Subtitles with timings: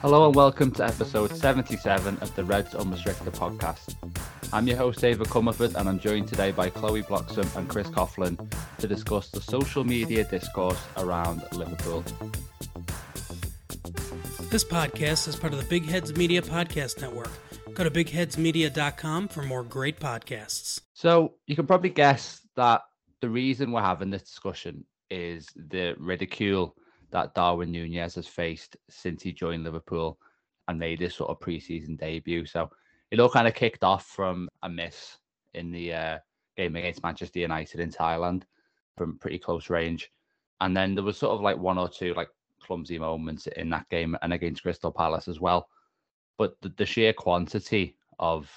[0.00, 3.96] Hello and welcome to episode 77 of the Reds Unrestricted podcast.
[4.52, 8.38] I'm your host, David Comerford, and I'm joined today by Chloe Bloxam and Chris Coughlin
[8.78, 12.04] to discuss the social media discourse around Liverpool.
[14.50, 17.28] This podcast is part of the Big Heads Media Podcast Network.
[17.74, 20.80] Go to bigheadsmedia.com for more great podcasts.
[20.94, 22.82] So, you can probably guess that
[23.20, 26.76] the reason we're having this discussion is the ridicule
[27.10, 30.18] that Darwin Nunez has faced since he joined Liverpool
[30.68, 32.44] and made his sort of preseason debut.
[32.44, 32.70] So
[33.10, 35.18] it all kind of kicked off from a miss
[35.54, 36.18] in the uh,
[36.56, 38.42] game against Manchester United in Thailand
[38.96, 40.12] from pretty close range.
[40.60, 42.28] And then there was sort of like one or two like
[42.60, 45.68] clumsy moments in that game and against Crystal Palace as well.
[46.36, 48.50] But the, the sheer quantity of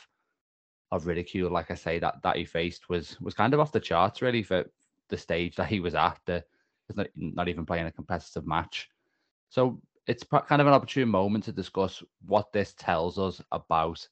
[0.91, 3.79] of ridicule, like I say, that that he faced was was kind of off the
[3.79, 4.69] charts really for
[5.07, 6.19] the stage that he was at.
[6.25, 6.43] The
[6.95, 8.89] not, even playing a competitive match.
[9.49, 14.07] So it's kind of an opportune moment to discuss what this tells us about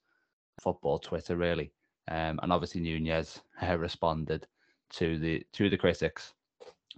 [0.62, 1.72] football Twitter, really.
[2.10, 4.48] Um, and obviously Nunez uh, responded
[4.92, 6.34] to the to the critics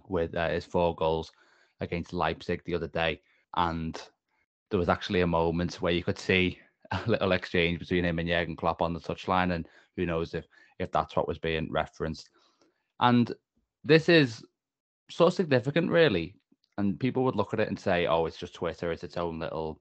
[0.08, 1.32] with uh, his four goals
[1.80, 3.20] against Leipzig the other day,
[3.56, 4.00] and
[4.70, 6.58] there was actually a moment where you could see
[6.90, 10.46] a little exchange between him and Jurgen Klopp on the touchline, and who knows if
[10.78, 12.30] if that's what was being referenced.
[13.00, 13.32] And
[13.84, 14.44] this is
[15.14, 16.34] so significant, really.
[16.78, 18.92] And people would look at it and say, "Oh, it's just Twitter.
[18.92, 19.80] It's its own little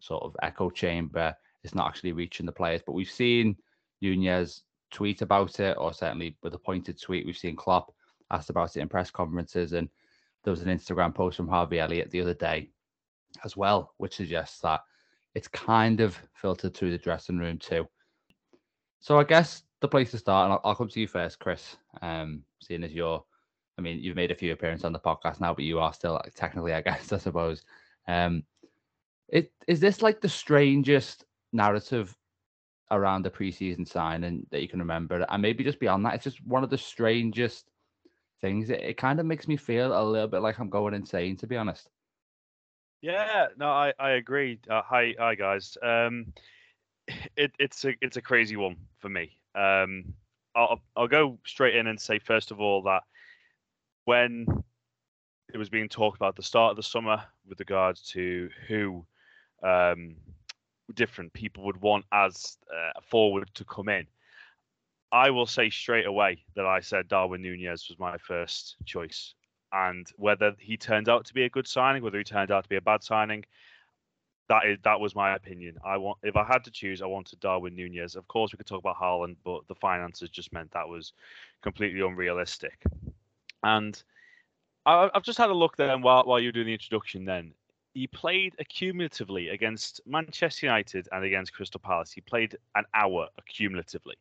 [0.00, 1.34] sort of echo chamber.
[1.62, 3.56] It's not actually reaching the players." But we've seen
[4.00, 7.26] Nunez tweet about it, or certainly with a pointed tweet.
[7.26, 7.94] We've seen Klopp
[8.30, 9.88] asked about it in press conferences, and
[10.42, 12.70] there was an Instagram post from Harvey Elliott the other day
[13.44, 14.80] as well, which suggests that
[15.34, 17.88] it's kind of filtered through the dressing room too.
[19.00, 21.76] So I guess the place to start, and I'll, I'll come to you first, Chris,
[22.00, 23.24] um, seeing as you're
[23.78, 26.20] I mean, you've made a few appearances on the podcast now, but you are still
[26.34, 27.62] technically, I guess, I suppose.
[28.06, 28.44] Um,
[29.28, 32.16] it is this like the strangest narrative
[32.90, 36.44] around the preseason signing that you can remember, and maybe just beyond that, it's just
[36.46, 37.70] one of the strangest
[38.40, 38.70] things.
[38.70, 41.46] It, it kind of makes me feel a little bit like I'm going insane, to
[41.46, 41.88] be honest.
[43.00, 44.60] Yeah, no, I I agree.
[44.68, 45.76] Uh, hi, hi guys.
[45.82, 46.32] Um,
[47.36, 49.36] it it's a it's a crazy one for me.
[49.54, 50.14] Um,
[50.54, 53.02] I'll I'll go straight in and say first of all that
[54.04, 54.46] when
[55.52, 59.04] it was being talked about at the start of the summer with regards to who
[59.62, 60.16] um,
[60.94, 64.06] different people would want as uh, a forward to come in,
[65.12, 69.34] I will say straight away that I said Darwin Nunez was my first choice.
[69.72, 72.68] And whether he turned out to be a good signing, whether he turned out to
[72.68, 73.44] be a bad signing,
[74.48, 75.78] that is that was my opinion.
[75.84, 78.14] I want if I had to choose, I wanted Darwin Nunez.
[78.14, 81.12] Of course, we could talk about Haaland, but the finances just meant that was
[81.62, 82.82] completely unrealistic.
[83.64, 84.00] And
[84.86, 87.24] I, have just had a look then while while you're doing the introduction.
[87.24, 87.54] Then
[87.94, 92.12] he played accumulatively against Manchester United and against Crystal Palace.
[92.12, 94.14] He played an hour accumulatively.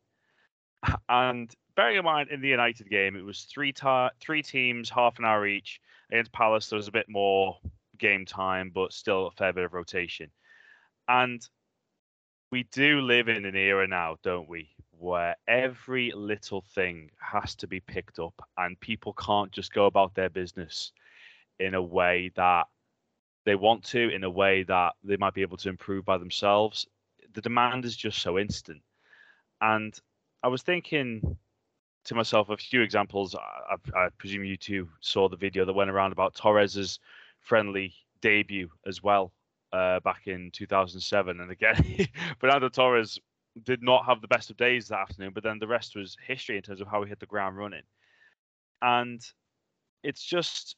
[1.10, 5.20] And bearing in mind, in the United game, it was three ta- three teams, half
[5.20, 5.80] an hour each.
[6.12, 7.58] Against Palace, there was a bit more
[7.98, 10.30] game time, but still a fair bit of rotation.
[11.08, 11.42] And
[12.52, 14.73] we do live in an era now, don't we,
[15.04, 20.16] where every little thing has to be picked up and people can't just go about
[20.16, 20.94] their business
[21.60, 22.68] in a way that
[23.46, 26.88] they want to, in a way that they might be able to improve by themselves.
[27.34, 28.82] The demand is just so instant.
[29.60, 29.94] And
[30.42, 31.36] I was thinking
[32.06, 33.36] to myself a few examples.
[33.36, 37.00] I, I, presume you two saw the video that went around about Torres's
[37.42, 39.34] friendly debut as well
[39.74, 41.42] uh, back in 2007.
[41.42, 42.08] And again,
[42.40, 43.20] Fernando Torres
[43.62, 46.58] did not have the best of days that afternoon, but then the rest was history
[46.58, 47.84] in terms of how he hit the ground running.
[48.82, 49.22] And
[50.04, 50.76] it's just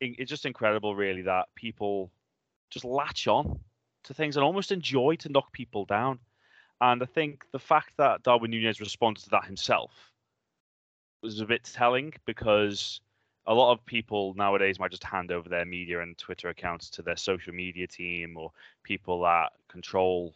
[0.00, 2.10] it's just incredible, really, that people
[2.70, 3.60] just latch on
[4.04, 6.18] to things and almost enjoy to knock people down.
[6.80, 9.92] And I think the fact that Darwin Nunez responded to that himself
[11.22, 13.00] was a bit telling because
[13.46, 17.02] a lot of people nowadays might just hand over their media and Twitter accounts to
[17.02, 18.50] their social media team or
[18.82, 20.34] people that control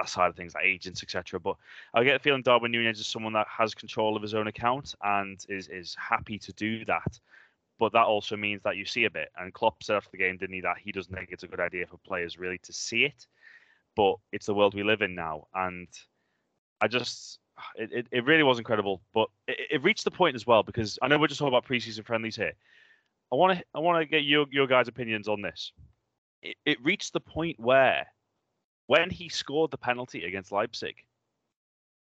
[0.00, 1.38] that side of things, like agents, etc.
[1.40, 1.56] But
[1.94, 4.94] I get the feeling Darwin Nunez is someone that has control of his own account
[5.02, 7.18] and is is happy to do that.
[7.78, 9.30] But that also means that you see a bit.
[9.38, 11.60] And Klopp said after the game, didn't he, that he doesn't think it's a good
[11.60, 13.26] idea for players really to see it.
[13.96, 15.88] But it's the world we live in now, and
[16.80, 17.38] I just
[17.76, 19.02] it, it, it really was incredible.
[19.12, 21.66] But it, it reached the point as well because I know we're just talking about
[21.66, 22.52] preseason friendlies here.
[23.32, 25.72] I want to I want to get your your guys' opinions on this.
[26.42, 28.06] It, it reached the point where
[28.90, 30.96] when he scored the penalty against Leipzig,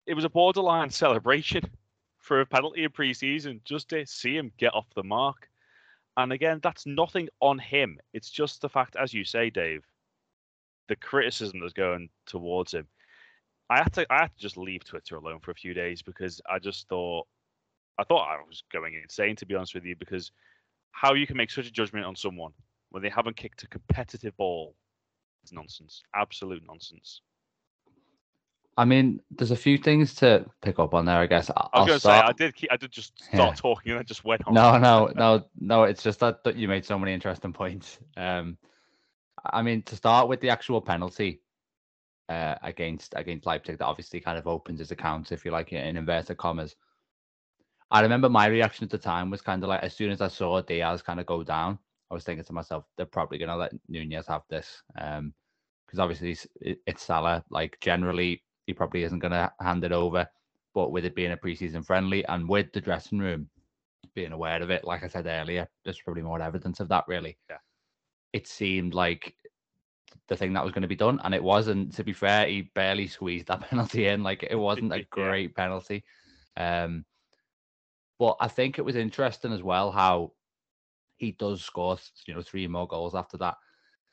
[0.05, 1.61] it was a borderline celebration
[2.19, 5.49] for a penalty in preseason just to see him get off the mark.
[6.15, 7.99] And again, that's nothing on him.
[8.13, 9.83] It's just the fact, as you say, Dave,
[10.87, 12.87] the criticism that's going towards him.
[13.69, 16.39] I had to I had to just leave Twitter alone for a few days because
[16.49, 17.27] I just thought
[17.97, 20.31] I thought I was going insane to be honest with you because
[20.91, 22.53] how you can make such a judgment on someone
[22.91, 24.75] when they haven't kicked a competitive ball
[25.49, 26.03] is nonsense.
[26.15, 27.21] Absolute nonsense.
[28.77, 31.17] I mean, there's a few things to pick up on there.
[31.17, 32.55] I guess I'll I was going to say I did.
[32.55, 33.53] Keep, I did just start yeah.
[33.55, 34.53] talking and I just went on.
[34.53, 35.83] No, no, no, no.
[35.83, 37.99] It's just that, that you made so many interesting points.
[38.15, 38.57] Um,
[39.43, 41.41] I mean, to start with the actual penalty
[42.29, 45.97] uh, against against Leipzig, that obviously kind of opens his account, if you like, in
[45.97, 46.75] inverted commas.
[47.91, 50.27] I remember my reaction at the time was kind of like, as soon as I
[50.27, 53.55] saw Diaz kind of go down, I was thinking to myself, they're probably going to
[53.55, 55.33] let Nunez have this, because um,
[55.97, 57.43] obviously it's, Salah.
[57.49, 60.27] Like generally, he probably isn't going to hand it over.
[60.73, 63.49] But with it being a preseason friendly and with the dressing room
[64.13, 67.05] being aware of it, like I said earlier, there's probably more evidence of that.
[67.07, 67.57] Really, yeah
[68.33, 69.35] it seemed like
[70.27, 71.93] the thing that was going to be done, and it wasn't.
[71.95, 74.23] To be fair, he barely squeezed that penalty in.
[74.23, 75.63] Like it wasn't a great yeah.
[75.63, 76.03] penalty.
[76.57, 77.05] Um,
[78.17, 80.33] but I think it was interesting as well how
[81.19, 83.55] he does score, you know, three more goals after that.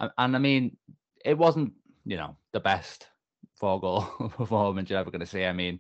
[0.01, 0.77] And, and I mean,
[1.25, 1.73] it wasn't,
[2.05, 3.07] you know, the best
[3.55, 4.03] four goal
[4.37, 5.45] performance you're ever going to see.
[5.45, 5.79] I mean,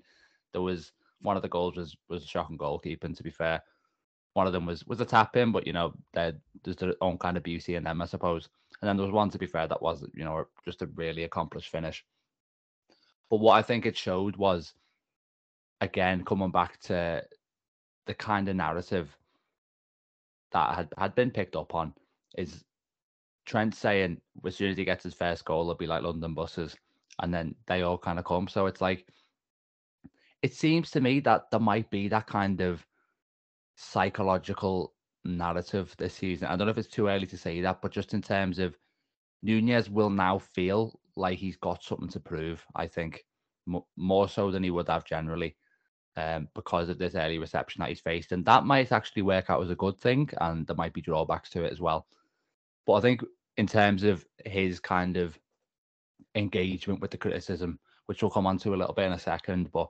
[0.52, 3.16] there was one of the goals was was a shocking goalkeeping.
[3.16, 3.62] To be fair,
[4.34, 7.36] one of them was was a tap in, but you know, there's their own kind
[7.36, 8.48] of beauty in them, I suppose.
[8.80, 11.24] And then there was one, to be fair, that was you know just a really
[11.24, 12.04] accomplished finish.
[13.28, 14.72] But what I think it showed was,
[15.80, 17.24] again, coming back to
[18.06, 19.16] the kind of narrative
[20.52, 21.92] that had had been picked up on
[22.36, 22.64] is
[23.46, 26.76] Trent saying as soon as he gets his first goal, it'll be like London buses,
[27.20, 28.48] and then they all kind of come.
[28.48, 29.06] So it's like,
[30.42, 32.84] it seems to me that there might be that kind of
[33.76, 34.94] psychological
[35.24, 36.48] narrative this season.
[36.48, 38.76] I don't know if it's too early to say that, but just in terms of
[39.42, 43.24] Nunez will now feel like he's got something to prove, I think,
[43.96, 45.56] more so than he would have generally
[46.16, 48.32] um, because of this early reception that he's faced.
[48.32, 51.50] And that might actually work out as a good thing, and there might be drawbacks
[51.50, 52.06] to it as well.
[52.86, 53.22] But I think
[53.56, 55.38] in terms of his kind of
[56.34, 59.72] engagement with the criticism, which we'll come on to a little bit in a second,
[59.72, 59.88] but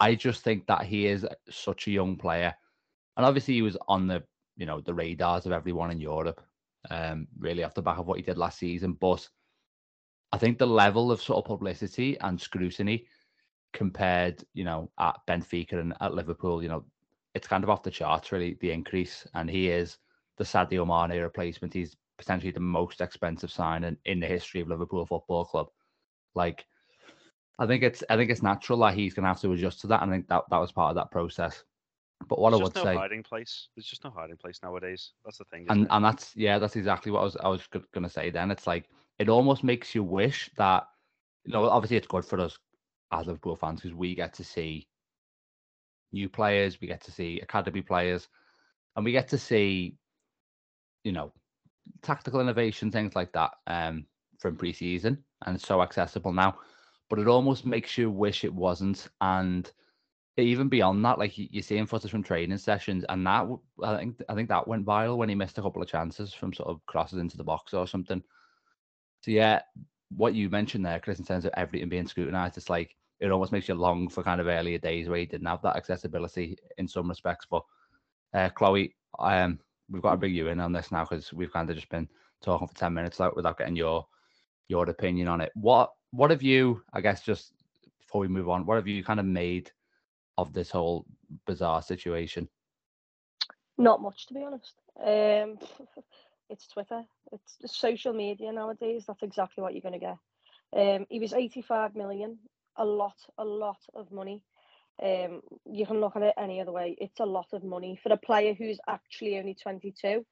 [0.00, 2.54] I just think that he is such a young player
[3.18, 4.22] and obviously he was on the
[4.56, 6.40] you know the radars of everyone in Europe,
[6.88, 8.92] um, really off the back of what he did last season.
[8.92, 9.28] But
[10.32, 13.06] I think the level of sort of publicity and scrutiny
[13.72, 16.84] compared, you know, at Benfica and at Liverpool, you know,
[17.34, 19.26] it's kind of off the charts really the increase.
[19.34, 19.98] And he is
[20.36, 21.74] the Sadio Mane replacement.
[21.74, 25.68] He's potentially the most expensive signing in the history of Liverpool Football Club.
[26.34, 26.64] Like,
[27.58, 29.86] I think it's I think it's natural that he's going to have to adjust to
[29.88, 30.02] that.
[30.02, 31.64] And I think that that was part of that process.
[32.28, 33.68] But what There's I would no say, hiding place.
[33.76, 35.12] There's just no hiding place nowadays.
[35.24, 35.66] That's the thing.
[35.68, 35.88] and it?
[35.90, 38.30] and that's yeah, that's exactly what I was I was going to say.
[38.30, 38.88] Then it's like
[39.18, 40.84] it almost makes you wish that
[41.44, 42.58] you know, obviously it's good for us
[43.12, 44.88] as Liverpool fans because we get to see
[46.12, 48.28] new players, we get to see academy players,
[48.96, 49.96] and we get to see,
[51.04, 51.32] you know,
[52.02, 54.06] tactical innovation, things like that, um,
[54.38, 56.58] from preseason, and it's so accessible now.
[57.10, 59.70] But it almost makes you wish it wasn't, and
[60.36, 63.48] even beyond that, like you're seeing footage from training sessions, and that
[63.82, 66.52] I think I think that went viral when he missed a couple of chances from
[66.52, 68.22] sort of crosses into the box or something.
[69.22, 69.62] So yeah,
[70.10, 73.52] what you mentioned there, Chris, in terms of everything being scrutinized, it's like it almost
[73.52, 76.88] makes you long for kind of earlier days where he didn't have that accessibility in
[76.88, 77.46] some respects.
[77.50, 77.62] But
[78.34, 79.58] uh, Chloe, um,
[79.90, 82.08] we've got to bring you in on this now because we've kind of just been
[82.42, 84.06] talking for ten minutes without getting your
[84.68, 85.50] your opinion on it.
[85.54, 87.52] What what have you, I guess, just
[88.00, 89.70] before we move on, what have you kind of made
[90.38, 91.04] of this whole
[91.46, 92.48] bizarre situation?
[93.76, 94.74] Not much, to be honest.
[95.00, 95.58] Um,
[96.48, 97.02] it's Twitter.
[97.32, 99.04] It's social media nowadays.
[99.06, 100.16] That's exactly what you're going to get.
[100.76, 102.38] Um, he was 85 million,
[102.76, 104.42] a lot, a lot of money.
[105.02, 106.96] Um, you can look at it any other way.
[107.00, 110.24] It's a lot of money for a player who's actually only 22.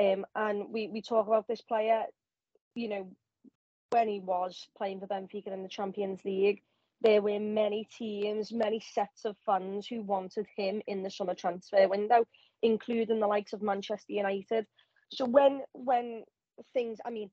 [0.00, 2.04] Um, and we, we talk about this player,
[2.74, 3.10] you know,
[3.90, 6.62] when he was playing for Benfica in the Champions League,
[7.00, 11.86] there were many teams, many sets of fans who wanted him in the summer transfer
[11.86, 12.24] window,
[12.62, 14.66] including the likes of Manchester United.
[15.14, 16.24] So when when
[16.72, 17.30] things, I mean,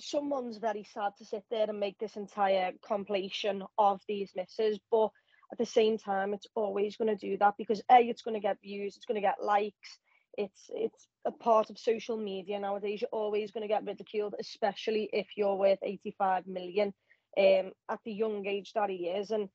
[0.00, 5.10] someone's very sad to sit there and make this entire compilation of these misses, but
[5.52, 8.40] at the same time, it's always going to do that because a, it's going to
[8.40, 9.98] get views, it's going to get likes.
[10.38, 13.00] It's it's a part of social media nowadays.
[13.00, 16.94] You're always going to get ridiculed, especially if you're worth 85 million
[17.36, 19.30] um, at the young age that he is.
[19.30, 19.48] And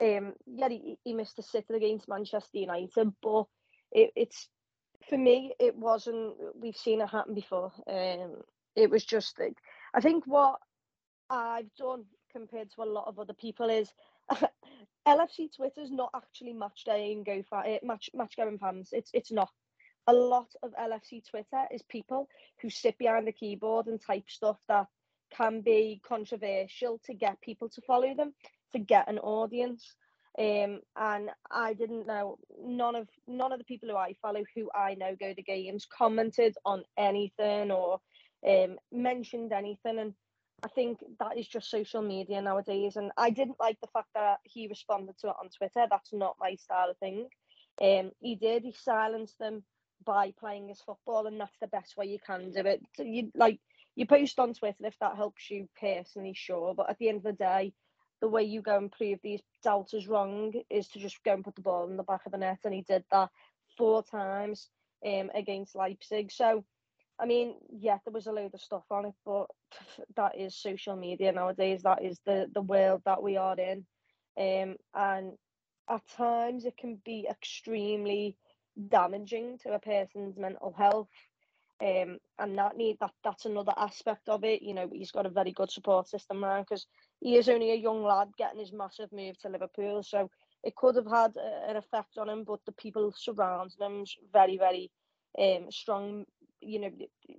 [0.00, 3.44] um, yeah, he, he missed a sitter against Manchester United, but
[3.92, 4.48] it, it's
[5.08, 6.34] for me, it wasn't.
[6.60, 7.72] We've seen it happen before.
[7.88, 8.42] Um,
[8.76, 9.40] it was just.
[9.94, 10.60] I think what
[11.30, 13.88] I've done compared to a lot of other people is
[15.08, 18.90] LFC Twitter's not actually match day and go for it, match match going fans.
[18.92, 19.50] It's it's not.
[20.06, 22.28] A lot of LFC Twitter is people
[22.60, 24.86] who sit behind the keyboard and type stuff that
[25.34, 28.34] can be controversial to get people to follow them,
[28.72, 29.94] to get an audience.
[30.38, 34.68] Um, and I didn't know none of none of the people who I follow who
[34.74, 38.00] I know go to games commented on anything or
[38.46, 39.98] um, mentioned anything.
[39.98, 40.14] And
[40.64, 42.96] I think that is just social media nowadays.
[42.96, 45.86] And I didn't like the fact that he responded to it on Twitter.
[45.88, 47.28] That's not my style of thing.
[47.80, 48.64] Um, he did.
[48.64, 49.62] He silenced them
[50.04, 52.82] by playing his football, and that's the best way you can do it.
[52.96, 53.60] So you like
[53.96, 56.74] you post on Twitter if that helps you personally, sure.
[56.74, 57.72] But at the end of the day,
[58.20, 61.54] the way you go and prove these doubters wrong is to just go and put
[61.56, 63.30] the ball in the back of the net, and he did that
[63.76, 64.68] four times
[65.06, 66.32] um, against Leipzig.
[66.32, 66.64] So,
[67.18, 69.46] I mean, yeah, there was a load of stuff on it, but
[70.16, 71.82] that is social media nowadays.
[71.82, 73.86] That is the the world that we are in,
[74.38, 75.32] um, and
[75.88, 78.36] at times it can be extremely
[78.88, 81.08] damaging to a person's mental health.
[81.84, 84.62] Um, and that need that that's another aspect of it.
[84.62, 86.86] You know, he's got a very good support system around because
[87.20, 90.30] he is only a young lad getting his massive move to Liverpool, so
[90.62, 92.44] it could have had a, an effect on him.
[92.44, 94.90] But the people surrounding him very, very
[95.38, 96.24] um, strong.
[96.62, 96.90] You know,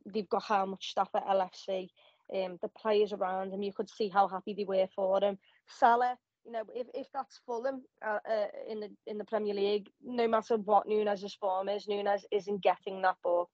[0.06, 1.90] they've got how much staff at LFC.
[2.34, 5.40] Um, the players around him, you could see how happy they were for him.
[5.68, 9.90] Salah, you know, if, if that's Fulham uh, uh, in the in the Premier League,
[10.04, 13.50] no matter what Nunez's form is, Nunez isn't getting that ball.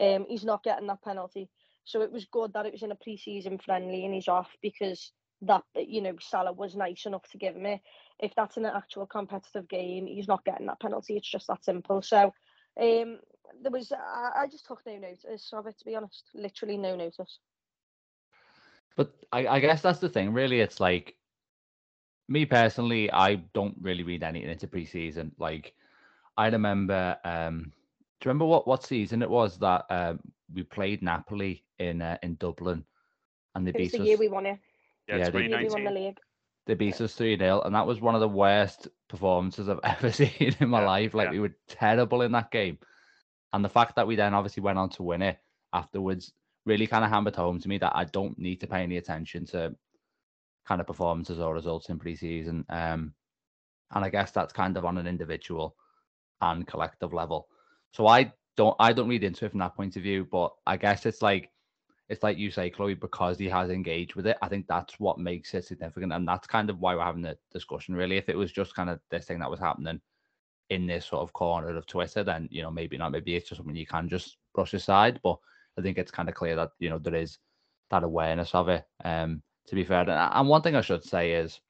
[0.00, 1.48] Um, he's not getting that penalty.
[1.84, 5.12] So it was good that it was in a pre-season friendly and he's off because
[5.42, 7.82] that you know Salah was nice enough to give me.
[8.18, 11.16] If that's in an actual competitive game, he's not getting that penalty.
[11.16, 12.02] It's just that simple.
[12.02, 12.32] So
[12.80, 13.18] um,
[13.62, 16.24] there was I, I just took no notice of it to be honest.
[16.34, 17.38] Literally no notice.
[18.96, 20.32] But I, I guess that's the thing.
[20.32, 21.16] Really, it's like
[22.28, 23.10] me personally.
[23.10, 25.32] I don't really read anything into preseason.
[25.38, 25.74] Like
[26.36, 27.16] I remember.
[27.24, 27.72] um
[28.26, 30.20] you remember what, what season it was that um,
[30.52, 32.84] we played Napoli in uh, in Dublin,
[33.54, 34.06] and they it beat the us?
[34.06, 34.58] year we won it.
[35.08, 36.18] Yeah, yeah they, we won the league.
[36.66, 40.12] They beat us three 0 and that was one of the worst performances I've ever
[40.12, 41.14] seen in my yeah, life.
[41.14, 41.32] Like yeah.
[41.32, 42.78] we were terrible in that game,
[43.52, 45.38] and the fact that we then obviously went on to win it
[45.72, 46.32] afterwards
[46.66, 49.46] really kind of hammered home to me that I don't need to pay any attention
[49.46, 49.74] to
[50.66, 52.64] kind of performances or results in preseason.
[52.68, 53.14] Um,
[53.92, 55.74] and I guess that's kind of on an individual
[56.40, 57.48] and collective level.
[57.92, 60.76] So I don't I don't read into it from that point of view, but I
[60.76, 61.50] guess it's like
[62.08, 64.36] it's like you say, Chloe, because he has engaged with it.
[64.42, 67.38] I think that's what makes it significant, and that's kind of why we're having the
[67.52, 67.94] discussion.
[67.94, 70.00] Really, if it was just kind of this thing that was happening
[70.70, 73.12] in this sort of corner of Twitter, then you know maybe not.
[73.12, 75.20] Maybe it's just something you can just brush aside.
[75.22, 75.38] But
[75.78, 77.38] I think it's kind of clear that you know there is
[77.90, 78.84] that awareness of it.
[79.04, 81.60] Um, to be fair, and one thing I should say is,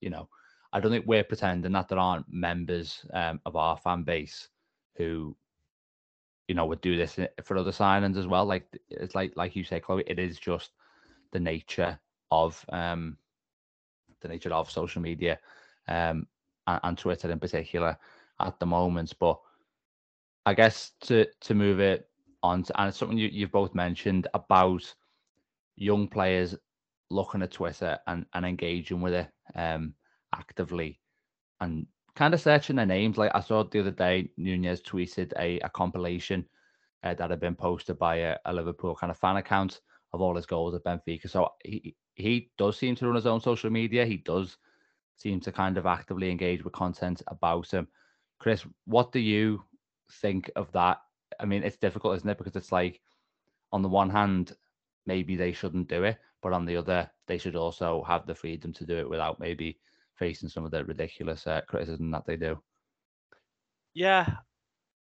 [0.00, 0.28] you know,
[0.72, 4.48] I don't think we're pretending that there aren't members um, of our fan base
[4.96, 5.36] who
[6.48, 9.64] you know would do this for other signings as well like it's like like you
[9.64, 10.72] say chloe it is just
[11.32, 11.98] the nature
[12.30, 13.16] of um
[14.20, 15.38] the nature of social media
[15.88, 16.26] um
[16.66, 17.96] and, and twitter in particular
[18.40, 19.38] at the moment but
[20.44, 22.08] i guess to to move it
[22.42, 24.82] on to, and it's something you, you've both mentioned about
[25.76, 26.54] young players
[27.10, 29.94] looking at twitter and and engaging with it um
[30.34, 31.00] actively
[31.60, 33.18] and kind of searching their names.
[33.18, 36.44] Like I saw the other day, Nunez tweeted a, a compilation
[37.04, 39.80] uh, that had been posted by a, a, Liverpool kind of fan account
[40.12, 41.30] of all his goals at Benfica.
[41.30, 44.06] So he he does seem to run his own social media.
[44.06, 44.56] He does
[45.16, 47.86] seem to kind of actively engage with content about him.
[48.38, 49.62] Chris, what do you
[50.10, 50.98] think of that?
[51.38, 52.38] I mean, it's difficult, isn't it?
[52.38, 53.00] Because it's like,
[53.72, 54.56] on the one hand,
[55.06, 58.72] maybe they shouldn't do it, but on the other, they should also have the freedom
[58.74, 59.78] to do it without maybe
[60.18, 62.58] facing some of the ridiculous uh, criticism that they do.
[63.94, 64.26] Yeah,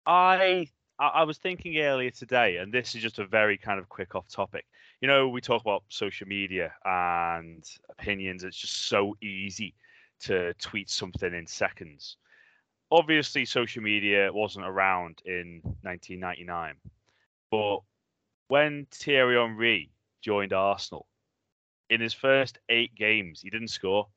[0.05, 0.67] I
[0.99, 4.29] I was thinking earlier today, and this is just a very kind of quick off
[4.29, 4.65] topic.
[5.01, 8.43] You know, we talk about social media and opinions.
[8.43, 9.73] It's just so easy
[10.21, 12.17] to tweet something in seconds.
[12.91, 16.75] Obviously, social media wasn't around in 1999,
[17.49, 17.79] but
[18.47, 19.89] when Thierry Henry
[20.21, 21.07] joined Arsenal,
[21.89, 24.07] in his first eight games, he didn't score.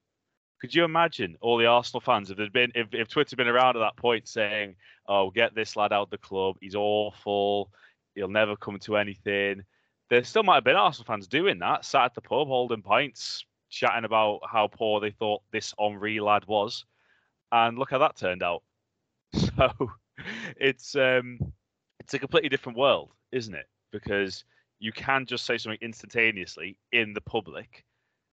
[0.60, 3.76] Could you imagine all the Arsenal fans if there'd been if, if Twitter been around
[3.76, 6.56] at that point saying, "Oh, get this lad out of the club.
[6.60, 7.70] He's awful.
[8.14, 9.62] He'll never come to anything."
[10.08, 13.44] There still might have been Arsenal fans doing that, sat at the pub holding pints,
[13.70, 16.84] chatting about how poor they thought this Henry lad was,
[17.52, 18.62] and look how that turned out.
[19.56, 19.90] So
[20.56, 21.38] it's um,
[22.00, 23.66] it's a completely different world, isn't it?
[23.92, 24.44] Because
[24.78, 27.84] you can just say something instantaneously in the public,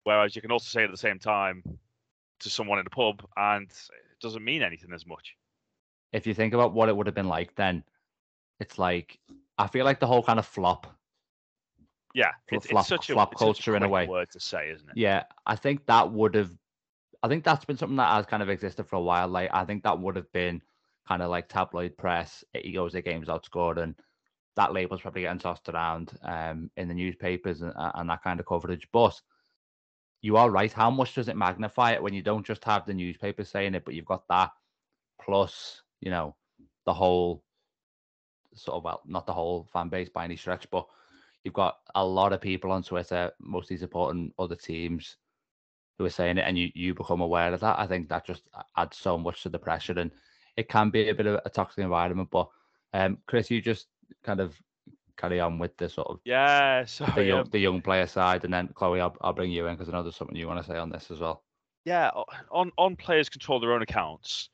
[0.02, 1.62] whereas you can also say at the same time
[2.40, 5.37] to someone in a pub, and it doesn't mean anything as much.
[6.12, 7.85] If you think about what it would have been like then,
[8.61, 9.18] it's like
[9.59, 10.87] I feel like the whole kind of flop
[12.14, 14.07] Yeah, it's, flop- it's such a flop culture in a way.
[14.07, 14.97] word to say, isn't it?
[14.97, 16.50] Yeah, I think that would have.
[17.23, 19.28] I think that's been something that has kind of existed for a while.
[19.28, 20.62] Like, I think that would have been
[21.07, 22.45] kind of like tabloid press.
[22.54, 23.95] He goes the games outscored, and
[24.57, 28.47] that label's probably getting tossed around um, in the newspapers and, and that kind of
[28.47, 28.88] coverage.
[28.92, 29.21] But
[30.22, 30.72] you are right.
[30.72, 33.84] How much does it magnify it when you don't just have the newspaper saying it,
[33.84, 34.50] but you've got that
[35.20, 36.34] plus, you know,
[36.87, 37.44] the whole
[38.54, 40.87] sort of well, not the whole fan base by any stretch, but
[41.44, 45.16] you've got a lot of people on Twitter, mostly supporting other teams,
[45.98, 47.78] who are saying it, and you you become aware of that.
[47.78, 48.42] I think that just
[48.76, 50.10] adds so much to the pressure, and
[50.56, 52.30] it can be a bit of a toxic environment.
[52.30, 52.48] But
[52.94, 53.88] um, Chris, you just
[54.25, 54.56] kind of
[55.18, 58.52] carry on with the sort of Yeah, the young, um, the young player side, and
[58.54, 60.70] then Chloe, I'll, I'll bring you in because I know there's something you want to
[60.72, 61.44] say on this as well.
[61.84, 62.10] yeah,
[62.50, 64.50] on on players control their own accounts.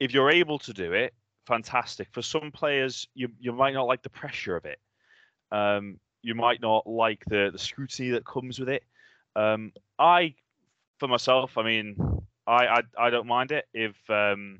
[0.00, 1.14] If you're able to do it,
[1.46, 2.08] fantastic.
[2.12, 4.78] For some players, you you might not like the pressure of it.
[5.52, 8.84] Um, you might not like the the scrutiny that comes with it.
[9.36, 10.34] Um, I,
[10.98, 11.96] for myself, I mean,
[12.46, 13.66] I I, I don't mind it.
[13.74, 14.58] If um,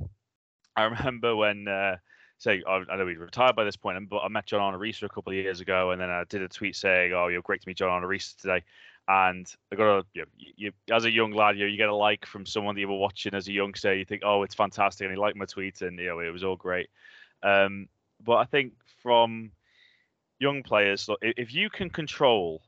[0.77, 1.69] I remember when.
[1.69, 1.97] Uh,
[2.41, 5.03] Say, I I know he's retired by this point, but I met John Arne Riise
[5.03, 7.63] a couple of years ago, and then I did a tweet saying, "Oh, you're great
[7.63, 8.63] to meet John Arne Riise today."
[9.11, 11.95] and I got a you, know, you, as a young lad, you, you get a
[11.95, 13.93] like from someone that you were watching as a youngster.
[13.93, 16.45] You think, oh, it's fantastic, and he liked my tweet, and you know, it was
[16.45, 16.89] all great.
[17.43, 17.89] Um,
[18.25, 19.51] but I think from
[20.39, 22.63] young players, look, if you can control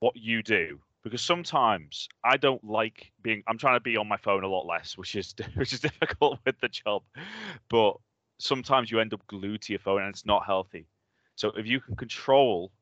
[0.00, 3.42] what you do, because sometimes I don't like being.
[3.46, 6.38] I'm trying to be on my phone a lot less, which is which is difficult
[6.46, 7.02] with the job,
[7.68, 7.96] but
[8.42, 10.86] sometimes you end up glued to your phone, and it's not healthy.
[11.36, 12.72] So if you can control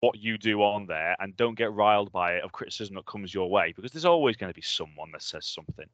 [0.00, 3.32] what you do on there and don't get riled by it of criticism that comes
[3.32, 5.86] your way because there's always going to be someone that says something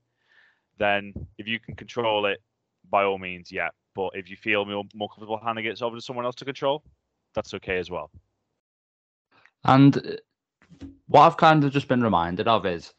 [0.78, 2.42] then if you can control it
[2.90, 3.68] by all means yeah.
[3.94, 6.82] But if you feel more, more comfortable handing it over to someone else to control
[7.34, 8.10] that's okay as well.
[9.64, 10.16] And uh,
[11.06, 12.92] what I've kind of just been reminded of is,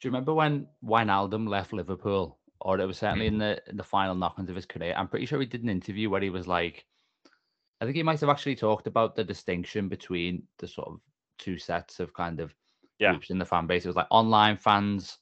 [0.00, 3.84] do you remember when Wijnaldum left Liverpool, or it was certainly in the in the
[3.84, 4.94] final knockings of his career?
[4.96, 6.86] I'm pretty sure he did an interview where he was like,
[7.80, 11.00] I think he might have actually talked about the distinction between the sort of
[11.38, 12.54] two sets of kind of
[12.98, 13.12] Yeah.
[13.12, 13.84] groups in the fan base.
[13.84, 15.18] It was like online fans,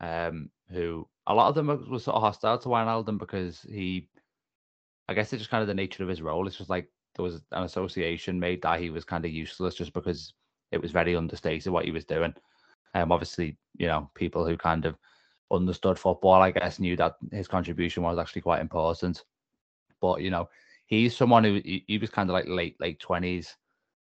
[0.00, 4.08] um, who a lot of them were, were sort of hostile to Wijnaldum because he,
[5.08, 6.46] I guess it's just kind of the nature of his role.
[6.46, 9.92] It's just like there was an association made that he was kind of useless just
[9.92, 10.34] because
[10.70, 12.34] it was very understated what he was doing.
[12.94, 14.96] Um, obviously, you know, people who kind of
[15.50, 19.24] understood football, I guess, knew that his contribution was actually quite important.
[20.00, 20.48] But you know,
[20.86, 23.56] he's someone who he, he was kind of like late late twenties,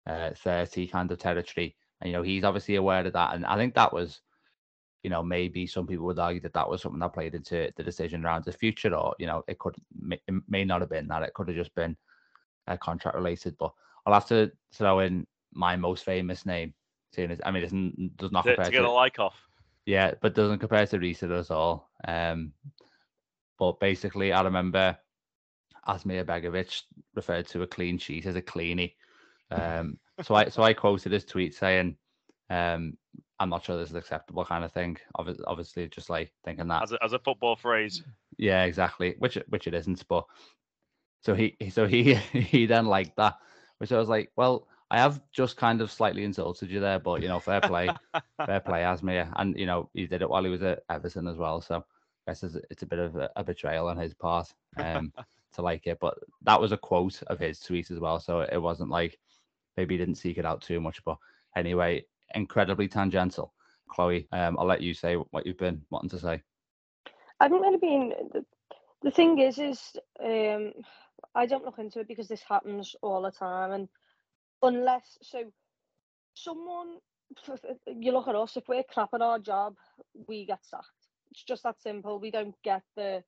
[0.07, 3.35] uh, thirty kind of territory, and you know, he's obviously aware of that.
[3.35, 4.21] And I think that was,
[5.03, 7.83] you know, maybe some people would argue that that was something that played into the
[7.83, 11.09] decision around the future, or you know, it could may, it may not have been
[11.09, 11.23] that.
[11.23, 11.97] It could have just been
[12.67, 13.57] uh, contract related.
[13.59, 13.73] But
[14.05, 16.75] I'll have to throw in my most famous name.
[17.15, 19.46] Seeing as I mean, it doesn't- does not to, compare to get a like off
[19.87, 21.89] yeah, but doesn't compare to Riise at all.
[22.07, 22.53] Um,
[23.59, 24.99] but basically, I remember
[25.89, 26.83] Asmir Begovic
[27.15, 28.95] referred to a clean sheet as a cleanie.
[29.51, 31.97] Um, so I so I quoted his tweet saying,
[32.51, 32.99] um,
[33.39, 34.99] "I'm not sure this is acceptable," kind of thing.
[35.17, 38.03] Obvi- Obviously, just like thinking that as a, as a football phrase
[38.39, 39.15] yeah, exactly.
[39.19, 40.27] Which which it isn't, but
[41.23, 43.37] so he- so he he then liked that,
[43.79, 47.21] which I was like, well, I have just kind of slightly insulted you there, but
[47.21, 47.89] you know, fair play,
[48.47, 51.37] fair play, Asmir, and you know, he did it while he was at Everton as
[51.37, 51.61] well.
[51.61, 51.85] So
[52.27, 55.13] I guess it's, it's a bit of a, a betrayal on his part um,
[55.55, 58.63] to like it, but that was a quote of his tweet as well, so it
[58.63, 59.19] wasn't like
[59.77, 61.03] maybe he didn't seek it out too much.
[61.05, 61.19] But
[61.57, 63.53] anyway, incredibly tangential.
[63.89, 66.43] Chloe, um, I'll let you say what you've been wanting to say.
[67.41, 68.13] I haven't really been.
[68.33, 68.45] The,
[69.03, 70.73] the thing is, is um,
[71.35, 73.89] I don't look into it because this happens all the time, and
[74.63, 75.45] unless so,
[76.35, 76.99] someone
[77.87, 78.57] you look at us.
[78.57, 79.77] If we're crap at our job,
[80.29, 80.87] we get sacked.
[81.31, 82.19] It's just that simple.
[82.19, 83.23] We don't get the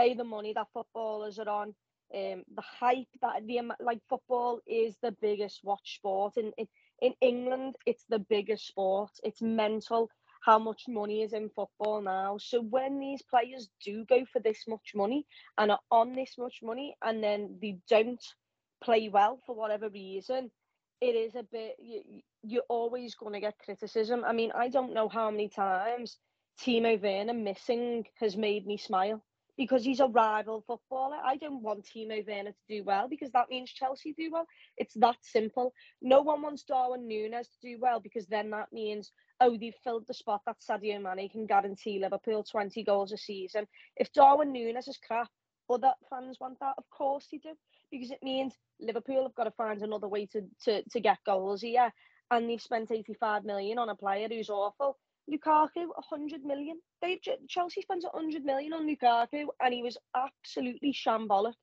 [0.00, 1.68] a the money that footballers are on,
[2.14, 6.66] um, the hype that the like football is the biggest watch sport in in,
[7.00, 7.76] in England.
[7.86, 9.10] It's the biggest sport.
[9.22, 10.10] It's mental
[10.44, 12.36] how much money is in football now.
[12.38, 16.60] So when these players do go for this much money and are on this much
[16.62, 18.22] money and then they don't
[18.82, 20.50] play well for whatever reason,
[21.04, 22.00] it is a bit you,
[22.42, 24.24] you're always going to get criticism.
[24.24, 26.16] I mean, I don't know how many times
[26.60, 29.22] Timo Werner missing has made me smile
[29.58, 31.18] because he's a rival footballer.
[31.22, 34.46] I don't want Timo Werner to do well because that means Chelsea do well.
[34.78, 35.74] It's that simple.
[36.00, 40.06] No one wants Darwin Núñez to do well because then that means, oh, they've filled
[40.08, 43.66] the spot that Sadio Mane can guarantee Liverpool 20 goals a season.
[43.96, 45.28] If Darwin Núñez is crap,
[45.68, 46.74] other fans want that.
[46.78, 47.50] Of course they do
[47.94, 51.62] because it means Liverpool have got to find another way to, to, to get goals
[51.62, 51.92] here.
[52.30, 54.98] And they've spent 85 million on a player who's awful.
[55.30, 56.80] Lukaku, 100 million.
[57.00, 61.54] They've Chelsea spent 100 million on Lukaku, and he was absolutely shambolic.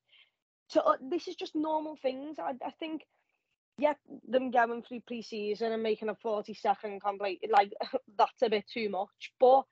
[0.68, 2.38] So uh, this is just normal things.
[2.40, 3.02] I, I think,
[3.78, 3.94] yeah,
[4.28, 7.72] them going through pre-season and making a 40 second complete like
[8.18, 9.34] that's a bit too much.
[9.40, 9.64] But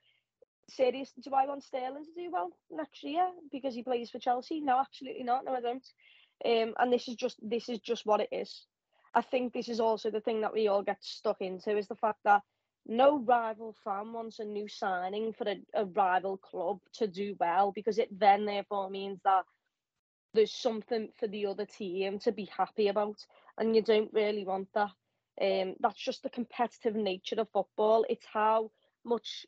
[0.68, 4.60] serious, do I want Sterling to do well next year because he plays for Chelsea?
[4.60, 5.44] No, absolutely not.
[5.44, 5.86] No, I don't.
[6.44, 8.66] Um, and this is just this is just what it is.
[9.14, 11.96] I think this is also the thing that we all get stuck into is the
[11.96, 12.42] fact that
[12.86, 17.72] no rival fan wants a new signing for a, a rival club to do well
[17.72, 19.44] because it then therefore means that
[20.32, 23.26] there's something for the other team to be happy about.
[23.58, 24.90] And you don't really want that.
[25.40, 28.04] Um that's just the competitive nature of football.
[28.08, 28.70] It's how
[29.04, 29.46] much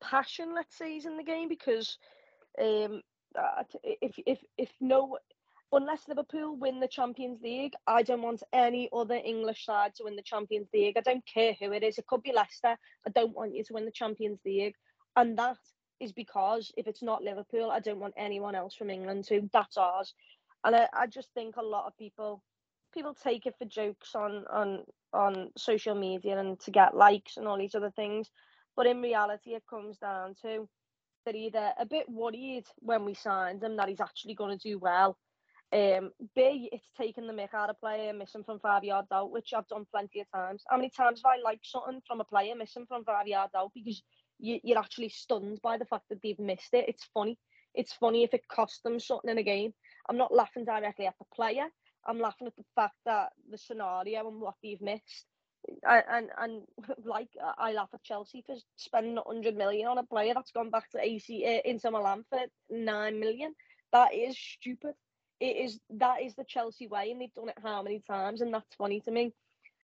[0.00, 1.98] passion let's say is in the game because
[2.60, 3.02] um
[3.82, 5.18] if if if no
[5.72, 10.16] unless Liverpool win the Champions League, I don't want any other English side to win
[10.16, 10.96] the Champions League.
[10.96, 11.98] I don't care who it is.
[11.98, 12.76] It could be Leicester.
[13.06, 14.74] I don't want you to win the Champions League.
[15.16, 15.56] And that
[15.98, 19.48] is because if it's not Liverpool, I don't want anyone else from England to.
[19.52, 20.14] That's ours.
[20.64, 22.42] And I, I just think a lot of people
[22.92, 27.48] people take it for jokes on on on social media and to get likes and
[27.48, 28.30] all these other things.
[28.76, 30.68] But in reality it comes down to
[31.24, 34.78] they're either a bit worried when we signed him that he's actually going to do
[34.78, 35.16] well
[35.72, 39.54] um, B, it's taking the mick out of player missing from five yards out, which
[39.56, 40.62] I've done plenty of times.
[40.68, 43.72] How many times have I liked something from a player missing from five yards out
[43.74, 44.02] because
[44.38, 46.84] you, you're actually stunned by the fact that they've missed it?
[46.88, 47.38] It's funny.
[47.74, 49.72] It's funny if it costs them something in a game.
[50.08, 51.66] I'm not laughing directly at the player.
[52.06, 55.26] I'm laughing at the fact that the scenario and what they've missed.
[55.88, 56.62] And, and and
[57.04, 60.90] like I laugh at Chelsea for spending 100 million on a player that's gone back
[60.90, 63.54] to AC uh, Inter Milan for nine million.
[63.92, 64.94] That is stupid
[65.42, 68.54] it is that is the Chelsea way, and they've done it how many times, and
[68.54, 69.32] that's funny to me.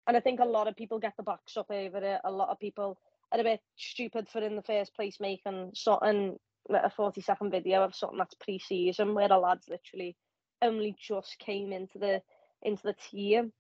[0.06, 2.20] And I think a lot of people get the backs up over it.
[2.24, 2.96] A lot of people
[3.32, 6.38] are a bit stupid for in the first place making something
[6.70, 10.16] a 40 second video of something that's pre-season where the lads literally
[10.62, 12.22] only just came into the
[12.62, 13.52] into the team.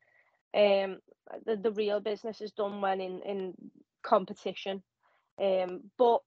[0.54, 0.98] Um,
[1.46, 3.54] the, the real business is done when in in
[4.04, 4.82] competition.
[5.40, 6.20] Um, but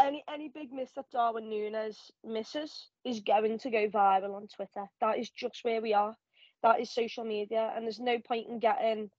[0.00, 4.86] any any big miss that Darwin Nunez misses is going to go viral on Twitter.
[5.00, 6.16] That is just where we are.
[6.62, 9.10] That is social media, and there's no point in getting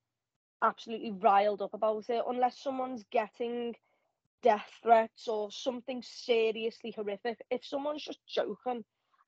[0.61, 3.75] absolutely riled up about it unless someone's getting
[4.41, 7.39] death threats or something seriously horrific.
[7.49, 8.83] If someone's just joking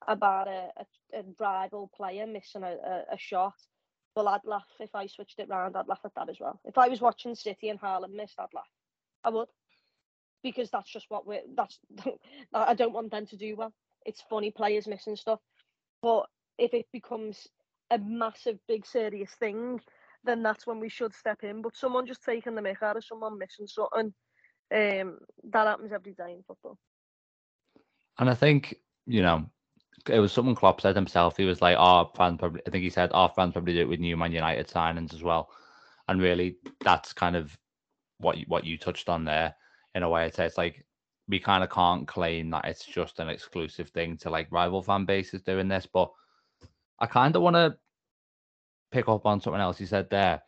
[0.06, 3.54] about a, a, a rival player missing a, a, a shot,
[4.14, 5.76] well, I'd laugh if I switched it round.
[5.76, 6.60] I'd laugh at that as well.
[6.64, 8.64] If I was watching City and Haaland missed, I'd laugh.
[9.24, 9.48] I would
[10.42, 11.78] because that's just what we're that's
[12.54, 13.72] I don't want them to do well.
[14.04, 15.40] It's funny players missing stuff.
[16.02, 16.26] But
[16.58, 17.46] if it becomes
[17.90, 19.80] a massive big serious thing,
[20.24, 21.62] then that's when we should step in.
[21.62, 24.12] But someone just taking the mick out of someone missing something,
[24.74, 25.18] um,
[25.50, 26.78] that happens every day in football.
[28.18, 28.76] And I think,
[29.06, 29.46] you know,
[30.08, 31.36] it was someone Klopp said himself.
[31.36, 33.80] He was like, "Our oh, fans probably." I think he said, "Our fans probably do
[33.80, 35.50] it with new Man United signings as well."
[36.08, 37.56] And really, that's kind of
[38.18, 39.54] what you, what you touched on there
[39.94, 40.24] in a way.
[40.24, 40.84] I'd it's like
[41.28, 45.04] we kind of can't claim that it's just an exclusive thing to like rival fan
[45.04, 46.10] bases doing this, but
[46.98, 47.76] I kind of want to
[48.90, 50.42] pick up on something else you said there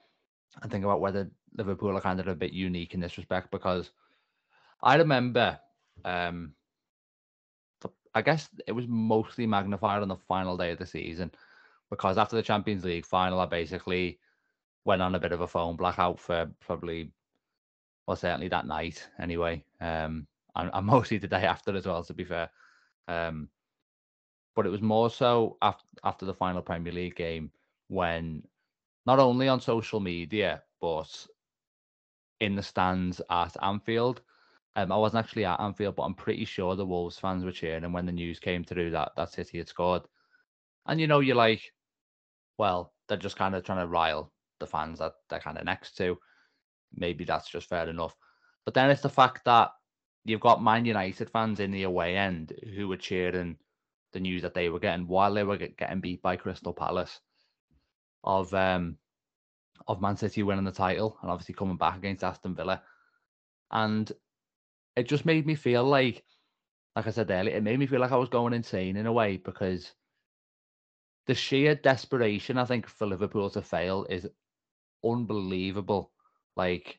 [0.63, 3.91] and think about whether Liverpool are kind of a bit unique in this respect because
[4.83, 5.59] I remember,
[6.05, 6.53] um,
[8.15, 11.33] I guess it was mostly magnified on the final day of the season
[11.91, 14.19] because after the Champions League final, I basically
[14.85, 17.11] went on a bit of a phone blackout for probably
[18.07, 19.65] well, certainly that night anyway.
[19.81, 22.51] Um, and, and mostly the day after as well, to be fair.
[23.09, 23.49] Um,
[24.55, 27.51] but it was more so after after the final Premier League game
[27.89, 28.43] when
[29.05, 31.27] not only on social media but
[32.41, 34.23] in the stands at Anfield.
[34.77, 37.85] Um, I wasn't actually at Anfield, but I'm pretty sure the Wolves fans were cheering.
[37.85, 40.03] And when the news came through that that City had scored,
[40.87, 41.63] and you know, you're like,
[42.59, 45.97] well, they're just kind of trying to rile the fans that they're kind of next
[45.99, 46.19] to
[46.97, 48.17] maybe that's just fair enough.
[48.65, 49.71] But then it's the fact that
[50.25, 53.57] you've got Man United fans in the away end who were cheering
[54.13, 57.21] the news that they were getting while they were getting beat by Crystal Palace
[58.23, 58.97] of um
[59.87, 62.83] of Man City winning the title and obviously coming back against Aston Villa.
[63.71, 64.11] And
[64.97, 66.25] it just made me feel like
[66.97, 69.13] like I said earlier, it made me feel like I was going insane in a
[69.13, 69.93] way because
[71.27, 74.29] the sheer desperation I think for Liverpool to fail is
[75.05, 76.13] unbelievable.
[76.57, 76.99] Like,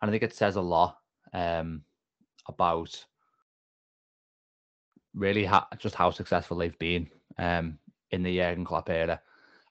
[0.00, 0.98] and I think it says a lot
[1.32, 1.82] um,
[2.48, 3.04] about
[5.14, 7.78] really ha- just how successful they've been um,
[8.10, 9.20] in the Jurgen Klopp era.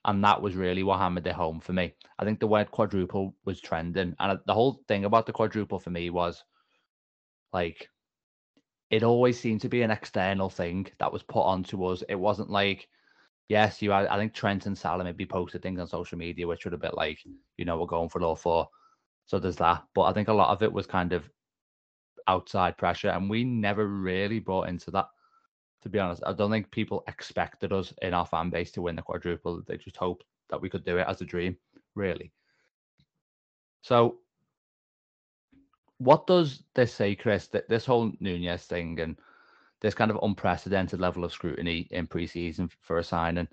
[0.04, 1.94] And that was really what hammered it home for me.
[2.18, 4.14] I think the word quadruple was trending.
[4.20, 6.44] And the whole thing about the quadruple for me was
[7.52, 7.88] like,
[8.90, 12.04] it always seemed to be an external thing that was put onto us.
[12.08, 12.88] It wasn't like,
[13.48, 16.64] yes, you had, I think Trent and Salah maybe posted things on social media, which
[16.64, 17.18] were a bit like,
[17.56, 18.68] you know, we're going for all four.
[19.26, 19.84] So there's that.
[19.94, 21.28] But I think a lot of it was kind of
[22.28, 23.10] outside pressure.
[23.10, 25.06] And we never really brought into that
[25.86, 26.22] to be honest.
[26.26, 29.62] I don't think people expected us in our fan base to win the quadruple.
[29.64, 31.56] They just hoped that we could do it as a dream,
[31.94, 32.32] really.
[33.82, 34.16] So,
[35.98, 37.46] what does this say, Chris?
[37.46, 39.16] That this whole Nunez thing and
[39.80, 43.46] this kind of unprecedented level of scrutiny in preseason for a signing,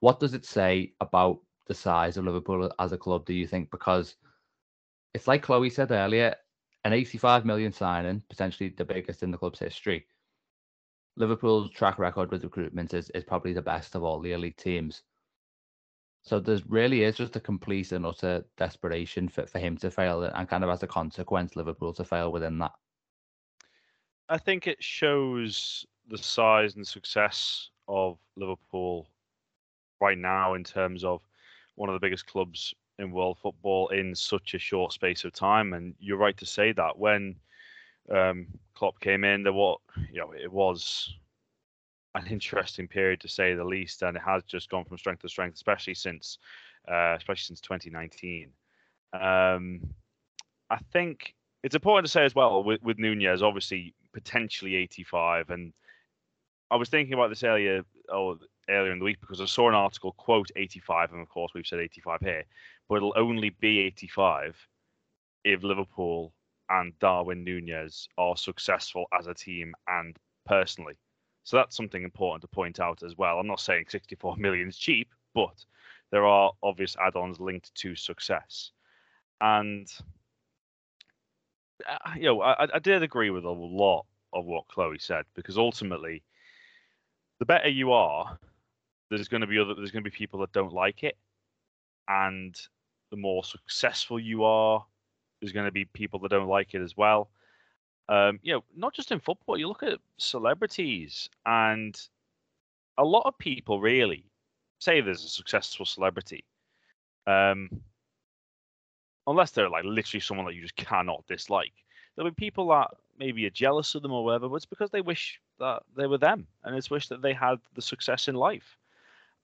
[0.00, 3.24] what does it say about the size of Liverpool as a club?
[3.24, 3.70] Do you think?
[3.70, 4.16] Because
[5.14, 6.34] it's like Chloe said earlier,
[6.84, 10.06] an 85 million signing, potentially the biggest in the club's history
[11.18, 15.02] Liverpool's track record with recruitment is, is probably the best of all the elite teams.
[16.22, 20.22] So there really is just a complete and utter desperation for, for him to fail,
[20.22, 22.72] and kind of as a consequence, Liverpool to fail within that.
[24.28, 29.08] I think it shows the size and success of Liverpool
[30.00, 31.20] right now in terms of
[31.74, 35.72] one of the biggest clubs in world football in such a short space of time.
[35.72, 36.98] And you're right to say that.
[36.98, 37.36] When
[38.10, 39.80] um, Klopp came in, there what
[40.10, 41.14] you know it was
[42.14, 45.28] an interesting period to say the least, and it has just gone from strength to
[45.28, 46.38] strength, especially since
[46.90, 48.50] uh, especially since 2019.
[49.12, 49.80] Um,
[50.70, 55.72] I think it's important to say as well with, with Nunez, obviously potentially 85, and
[56.70, 59.74] I was thinking about this earlier oh, earlier in the week because I saw an
[59.74, 62.44] article quote 85, and of course we've said 85 here,
[62.88, 64.56] but it'll only be 85
[65.44, 66.32] if Liverpool
[66.70, 70.94] and Darwin Nunez are successful as a team and personally.
[71.44, 73.38] So that's something important to point out as well.
[73.38, 75.64] I'm not saying 64 million is cheap, but
[76.10, 78.70] there are obvious add-ons linked to success.
[79.40, 79.88] And
[81.88, 85.56] uh, you know, I, I did agree with a lot of what Chloe said because
[85.56, 86.22] ultimately,
[87.38, 88.38] the better you are,
[89.10, 91.16] there's going to be other there's going to be people that don't like it,
[92.08, 92.60] and
[93.10, 94.84] the more successful you are,
[95.40, 97.30] there's going to be people that don't like it as well.
[98.08, 99.58] Um, you know, not just in football.
[99.58, 102.00] You look at celebrities, and
[102.96, 104.24] a lot of people really
[104.78, 106.44] say there's a successful celebrity,
[107.26, 107.68] um,
[109.26, 111.72] unless they're like literally someone that you just cannot dislike.
[112.16, 115.00] There'll be people that maybe are jealous of them or whatever, but it's because they
[115.02, 118.76] wish that they were them, and it's wish that they had the success in life.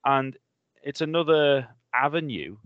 [0.05, 0.37] And
[0.81, 2.57] it's another avenue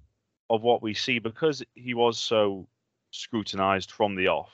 [0.50, 2.68] of what we see because he was so
[3.12, 4.54] scrutinized from the off.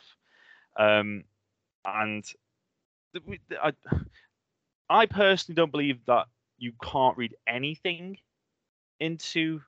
[0.77, 1.23] Um,
[1.85, 2.25] and
[3.61, 3.73] I,
[4.89, 6.27] I personally don't believe that
[6.57, 8.17] you can't read anything
[8.99, 9.61] into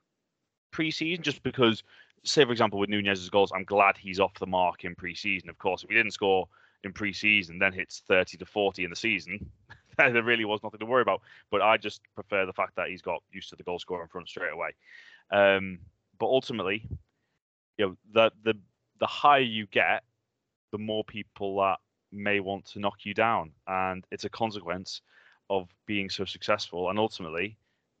[0.72, 1.82] preseason just because,
[2.24, 5.48] say, for example, with Nunez's goals, I'm glad he's off the mark in preseason.
[5.48, 6.48] Of course, if he didn't score
[6.84, 9.50] in preseason, then hits 30 to 40 in the season,
[9.98, 11.22] there really was nothing to worry about.
[11.50, 14.28] But I just prefer the fact that he's got used to the goal scoring front
[14.28, 14.70] straight away.
[15.30, 15.78] Um,
[16.18, 16.86] but ultimately,
[17.76, 18.58] you know, the the
[19.00, 20.02] the higher you get,
[20.72, 21.78] the more people that
[22.12, 23.52] may want to knock you down.
[23.66, 25.02] And it's a consequence
[25.50, 27.56] of being so successful and ultimately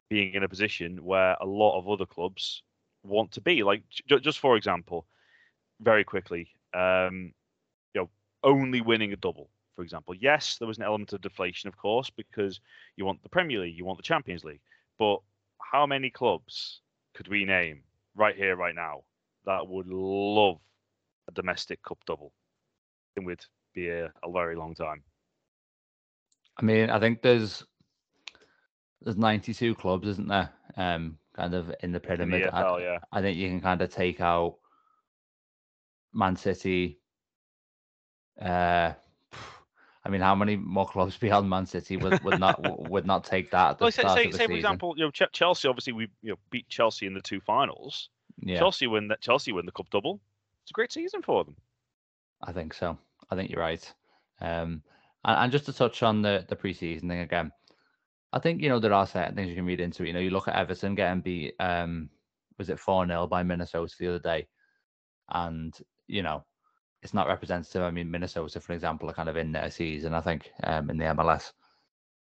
[0.08, 2.62] being in a position where a lot of other clubs
[3.04, 3.62] want to be.
[3.62, 5.06] Like, j- just for example,
[5.80, 7.32] very quickly, um,
[7.94, 8.10] you know,
[8.42, 10.14] only winning a double, for example.
[10.14, 12.60] Yes, there was an element of deflation, of course, because
[12.96, 14.60] you want the Premier League, you want the Champions League.
[14.98, 15.20] But
[15.60, 16.80] how many clubs
[17.14, 17.82] could we name
[18.18, 19.02] right here, right now,
[19.46, 20.58] that would love
[21.28, 22.32] a domestic cup double.
[23.16, 25.02] It would be a, a very long time.
[26.58, 27.64] I mean, I think there's
[29.02, 30.50] there's 92 clubs, isn't there?
[30.76, 32.42] Um, kind of in the pyramid.
[32.42, 32.98] In the EFL, I, yeah.
[33.12, 34.56] I think you can kind of take out
[36.12, 36.98] Man City.
[38.40, 38.92] Uh,
[40.08, 43.50] I mean, how many more clubs beyond Man City would, would not would not take
[43.50, 43.72] that?
[43.72, 45.68] At the well, say, start say, of the say for example, you know, Chelsea.
[45.68, 48.08] Obviously, we you know beat Chelsea in the two finals.
[48.40, 49.20] yeah, Chelsea win that.
[49.20, 50.20] Chelsea win the cup double.
[50.62, 51.56] It's a great season for them.
[52.42, 52.96] I think so.
[53.30, 53.94] I think you're right.
[54.40, 54.82] Um,
[55.24, 57.52] and, and just to touch on the the preseason thing again,
[58.32, 60.08] I think you know there are certain things you can read into it.
[60.08, 61.54] You know, you look at Everton getting beat.
[61.60, 62.08] Um,
[62.56, 64.48] was it four 0 by Minnesota the other day,
[65.28, 66.44] and you know
[67.02, 67.82] it's not representative.
[67.82, 70.96] I mean, Minnesota, for example, are kind of in their season, I think, um, in
[70.98, 71.52] the MLS.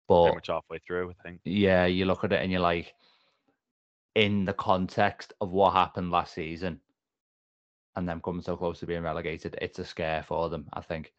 [0.07, 1.41] But Pretty much halfway through, I think.
[1.43, 2.93] yeah, you look at it and you're like,
[4.15, 6.79] in the context of what happened last season,
[7.95, 11.13] and them coming so close to being relegated, it's a scare for them, I think.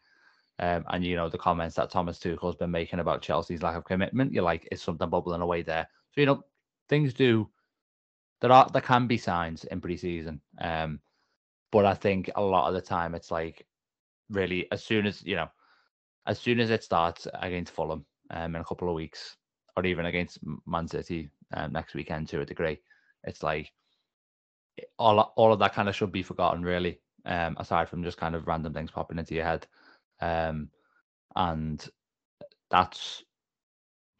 [0.60, 3.84] Um, and you know the comments that Thomas Tuchel's been making about Chelsea's lack of
[3.84, 5.88] commitment, you're like, it's something bubbling away there.
[6.12, 6.44] So you know
[6.88, 7.48] things do.
[8.40, 11.00] There are there can be signs in pre-season, um,
[11.74, 13.66] but I think a lot of the time it's like
[14.30, 15.48] really as soon as you know,
[16.24, 19.36] as soon as it starts against Fulham um, in a couple of weeks,
[19.76, 22.78] or even against Man City um, next weekend to a degree,
[23.24, 23.72] it's like
[25.00, 27.00] all all of that kind of should be forgotten really.
[27.26, 29.66] Um, aside from just kind of random things popping into your head,
[30.20, 30.68] um,
[31.34, 31.84] and
[32.70, 33.24] that's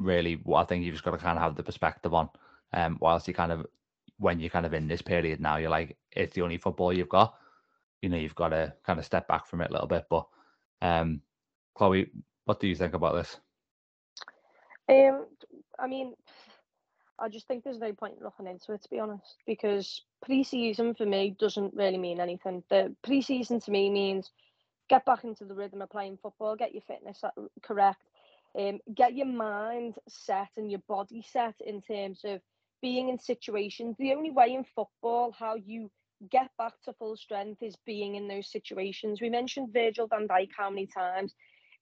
[0.00, 2.30] really what I think you've just got to kind of have the perspective on.
[2.72, 3.64] Um, whilst you kind of
[4.18, 7.08] when you're kind of in this period now, you're like it's the only football you've
[7.08, 7.36] got.
[8.04, 10.04] You know, you've got to kind of step back from it a little bit.
[10.10, 10.26] But
[10.82, 11.22] um,
[11.74, 12.10] Chloe,
[12.44, 13.38] what do you think about this?
[14.90, 15.24] Um,
[15.78, 16.12] I mean,
[17.18, 21.06] I just think there's no point looking into it to be honest, because pre-season for
[21.06, 22.62] me doesn't really mean anything.
[22.68, 24.30] The pre-season to me means
[24.90, 27.22] get back into the rhythm of playing football, get your fitness
[27.62, 28.02] correct,
[28.58, 32.42] um, get your mind set and your body set in terms of
[32.82, 33.96] being in situations.
[33.98, 35.90] The only way in football how you
[36.30, 39.20] get back to full strength is being in those situations.
[39.20, 41.34] We mentioned Virgil van Dijk how many times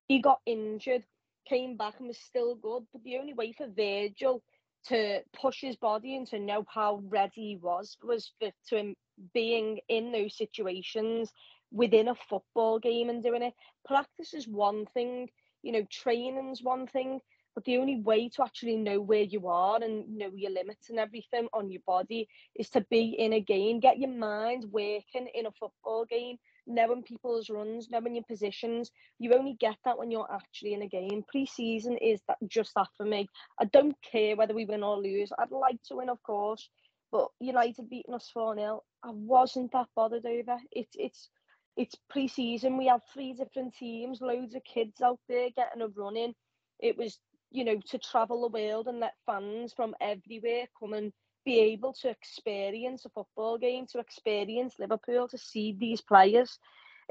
[0.09, 1.05] he got injured,
[1.49, 2.85] came back and was still good.
[2.93, 4.43] But the only way for Virgil
[4.87, 8.97] to push his body and to know how ready he was was for to him
[9.33, 11.31] being in those situations
[11.71, 13.55] within a football game and doing it.
[13.87, 15.29] Practice is one thing,
[15.63, 17.21] you know, training's one thing,
[17.55, 20.99] but the only way to actually know where you are and know your limits and
[20.99, 25.47] everything on your body is to be in a game, get your mind working in
[25.47, 28.91] a football game, knowing people's runs, knowing your positions.
[29.19, 31.25] You only get that when you're actually in a game.
[31.29, 33.29] Pre-season is that just that for me.
[33.61, 35.33] I don't care whether we win or lose.
[35.39, 36.69] I'd like to win, of course,
[37.11, 40.57] but United beating us 4 0, I wasn't that bothered over.
[40.71, 41.29] It's it's
[41.77, 42.77] it's pre-season.
[42.77, 46.35] We have three different teams, loads of kids out there getting a run in.
[46.81, 47.19] It was,
[47.53, 51.13] you know, to travel the world and let fans from everywhere come and
[51.45, 56.59] be able to experience a football game, to experience Liverpool, to see these players.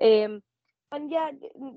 [0.01, 0.41] Um,
[0.91, 1.32] and yeah,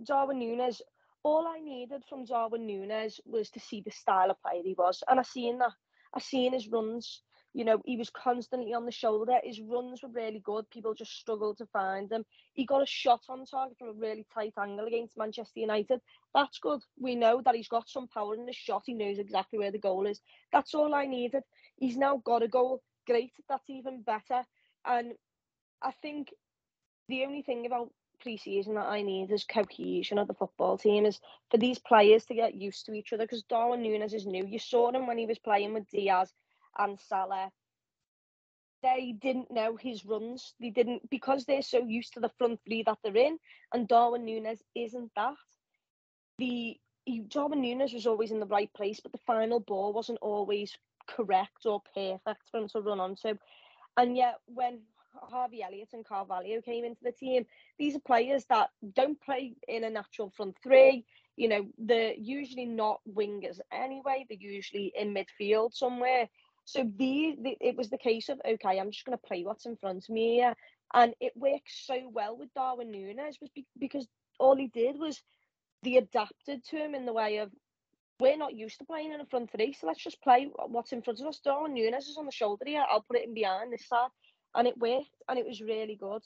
[0.04, 0.80] Darwin Núñez,
[1.22, 5.02] all I needed from Darwin Núñez was to see the style of player he was.
[5.08, 5.72] And I seen that.
[6.14, 7.22] I seen his runs.
[7.54, 9.38] You know, he was constantly on the shoulder.
[9.44, 10.68] His runs were really good.
[10.70, 12.24] People just struggled to find him.
[12.52, 16.00] He got a shot on target from a really tight angle against Manchester United.
[16.34, 16.80] That's good.
[16.98, 18.82] We know that he's got some power in the shot.
[18.86, 20.20] He knows exactly where the goal is.
[20.52, 21.44] That's all I needed.
[21.76, 22.82] He's now got a goal.
[23.06, 23.32] Great.
[23.48, 24.44] That's even better.
[24.84, 25.12] And
[25.80, 26.30] I think
[27.08, 31.20] the only thing about pre-season that I need is cohesion of the football team is
[31.50, 34.44] for these players to get used to each other because Darwin Nunez is new.
[34.46, 36.32] You saw him when he was playing with Diaz
[36.78, 37.50] and Salah,
[38.82, 40.54] they didn't know his runs.
[40.60, 43.38] They didn't because they're so used to the front three that they're in,
[43.72, 45.34] and Darwin Nunez isn't that.
[46.38, 50.18] The he, Darwin Nunez was always in the right place, but the final ball wasn't
[50.20, 53.34] always correct or perfect for him to run onto.
[53.96, 54.80] And yet, when
[55.14, 57.46] Harvey Elliott and Carvalho came into the team,
[57.78, 61.04] these are players that don't play in a natural front three
[61.36, 64.24] you know, they're usually not wingers anyway.
[64.28, 66.28] They're usually in midfield somewhere.
[66.64, 69.66] So the, the it was the case of okay, I'm just going to play what's
[69.66, 70.54] in front of me here,
[70.92, 74.06] and it works so well with Darwin Núñez was be, because
[74.38, 75.22] all he did was
[75.82, 77.50] they adapted to him in the way of
[78.20, 81.02] we're not used to playing in a front three, so let's just play what's in
[81.02, 81.40] front of us.
[81.40, 82.84] Darwin Núñez is on the shoulder here.
[82.88, 84.10] I'll put it in behind this side,
[84.54, 86.22] and it worked, and it was really good.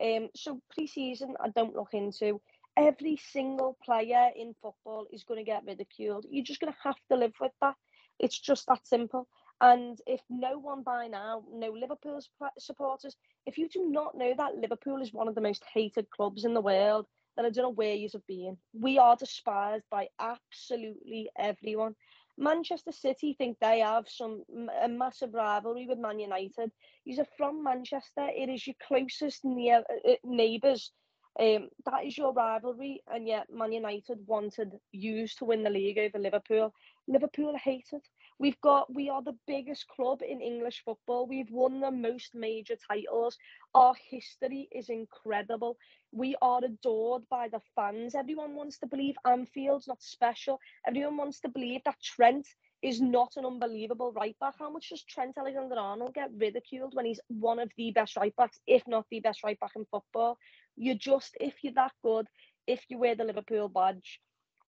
[0.00, 2.40] Um, so pre-season, I don't look into
[2.76, 6.26] every single player in football is going to get ridiculed.
[6.30, 7.74] You're just going to have to live with that.
[8.18, 9.26] It's just that simple.
[9.60, 12.20] And if no one by now, no Liverpool
[12.58, 13.16] supporters,
[13.46, 16.54] if you do not know that Liverpool is one of the most hated clubs in
[16.54, 18.56] the world, then I don't know where you have been.
[18.72, 21.94] We are despised by absolutely everyone.
[22.36, 24.44] Manchester City think they have some
[24.80, 26.70] a massive rivalry with Man United.
[27.18, 28.28] Are from Manchester.
[28.28, 30.92] It is your closest near uh, uh neighbours
[31.38, 35.98] um, that is your rivalry, and yet Man United wanted you to win the league
[35.98, 36.72] over Liverpool.
[37.06, 38.02] Liverpool hated.
[38.40, 41.26] We've got we are the biggest club in English football.
[41.26, 43.36] We've won the most major titles.
[43.74, 45.76] Our history is incredible.
[46.12, 48.14] We are adored by the fans.
[48.14, 50.60] Everyone wants to believe Anfield's not special.
[50.86, 52.46] Everyone wants to believe that Trent
[52.80, 54.54] is not an unbelievable right back.
[54.58, 58.34] How much does Trent Alexander Arnold get ridiculed when he's one of the best right
[58.36, 60.38] backs, if not the best right back in football?
[60.76, 62.28] You're just, if you're that good,
[62.68, 64.20] if you wear the Liverpool badge,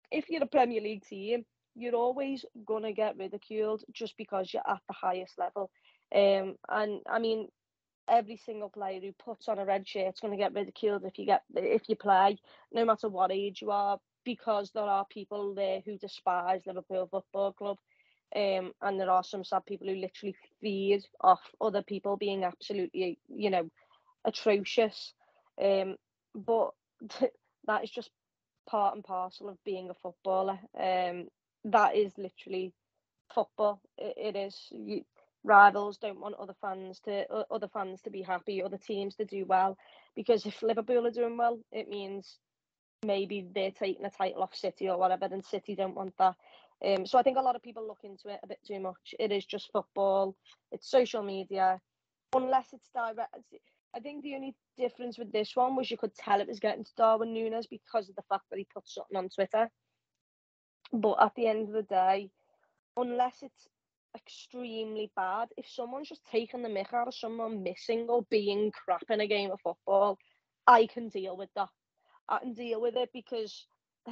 [0.10, 1.44] if you're a Premier League team,
[1.78, 5.70] you're always gonna get ridiculed just because you're at the highest level.
[6.14, 7.50] Um, and I mean,
[8.08, 11.18] every single player who puts on a red shirt is going to get ridiculed if
[11.18, 12.38] you get if you play,
[12.72, 17.54] no matter what age you are, because there are people there who despise Liverpool Football
[17.54, 17.78] Club.
[18.36, 23.20] Um, and there are some sad people who literally feed off other people being absolutely,
[23.30, 23.70] you know,
[24.26, 25.14] atrocious.
[25.62, 25.96] Um,
[26.36, 26.72] but
[27.68, 28.10] that is just
[28.70, 30.60] part and parcel of being a footballer.
[30.78, 31.28] Um,
[31.72, 32.74] that is literally
[33.34, 33.82] football.
[33.98, 34.68] it, it is.
[34.72, 35.04] You,
[35.44, 39.46] rivals don't want other fans to other fans to be happy, other teams to do
[39.46, 39.78] well,
[40.16, 42.38] because if Liverpool are doing well, it means
[43.06, 46.36] maybe they're taking a title off City or whatever, and City don't want that.
[46.86, 49.16] Um, so I think a lot of people look into it a bit too much.
[49.20, 50.36] It is just football.
[50.72, 51.80] It's social media,
[52.36, 53.34] unless it's direct.
[53.96, 56.84] I think the only difference with this one was you could tell it was getting
[56.84, 59.70] to Darwin Nunez because of the fact that he put something on Twitter.
[60.94, 62.30] But at the end of the day,
[62.96, 63.68] unless it's
[64.16, 65.50] extremely bad.
[65.58, 69.28] If someone's just taking the mick out of someone missing or being crap in a
[69.28, 70.18] game of football,
[70.66, 71.70] I can deal with that.
[72.28, 73.68] I can deal with it because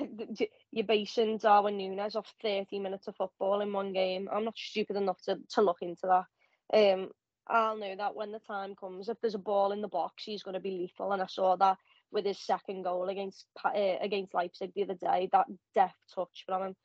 [0.71, 4.29] you're basing Darwin Núñez off 30 minutes of football in one game.
[4.31, 6.25] I'm not stupid enough to, to look into that.
[6.73, 7.09] Um,
[7.47, 10.43] I'll know that when the time comes, if there's a ball in the box, he's
[10.43, 11.11] going to be lethal.
[11.11, 11.77] And I saw that
[12.15, 15.29] with his second goal against uh, against Leipzig the other day.
[15.31, 15.45] That
[15.75, 16.75] deft touch from him.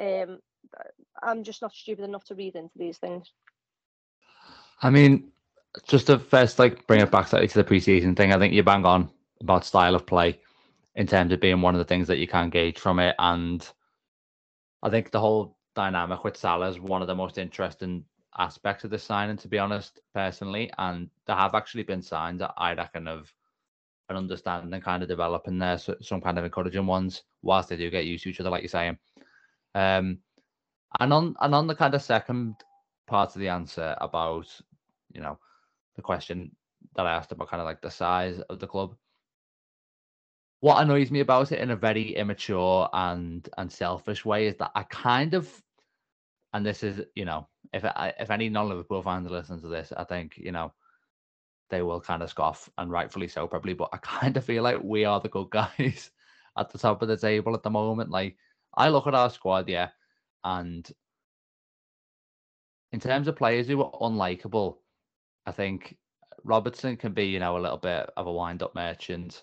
[0.00, 0.38] Um,
[1.22, 3.30] I'm just not stupid enough to read into these things.
[4.82, 5.30] I mean,
[5.86, 8.64] just to first like bring it back slightly to the preseason thing, I think you
[8.64, 9.10] bang on
[9.40, 10.40] about style of play
[10.96, 13.14] in terms of being one of the things that you can gauge from it.
[13.18, 13.68] And
[14.82, 18.04] I think the whole dynamic with Salah is one of the most interesting
[18.36, 20.72] aspects of the signing, to be honest, personally.
[20.78, 23.32] And there have actually been signs that I reckon of
[24.08, 27.90] an understanding kind of developing there, so some kind of encouraging ones, whilst they do
[27.90, 28.98] get used to each other, like you're saying.
[29.74, 30.18] Um,
[31.00, 32.54] and on and on the kind of second
[33.06, 34.46] part of the answer about,
[35.12, 35.38] you know,
[35.96, 36.50] the question
[36.96, 38.94] that I asked about kind of like the size of the club.
[40.60, 44.72] What annoys me about it in a very immature and and selfish way is that
[44.74, 45.50] I kind of,
[46.52, 50.04] and this is you know, if I, if any non-Liverpool fans listen to this, I
[50.04, 50.72] think you know,
[51.70, 53.74] they will kind of scoff and rightfully so probably.
[53.74, 56.10] But I kind of feel like we are the good guys
[56.58, 58.10] at the top of the table at the moment.
[58.10, 58.36] Like
[58.74, 59.88] I look at our squad, yeah,
[60.44, 60.88] and
[62.92, 64.76] in terms of players who are unlikable,
[65.46, 65.96] I think
[66.44, 69.42] Robertson can be, you know, a little bit of a wind-up merchant.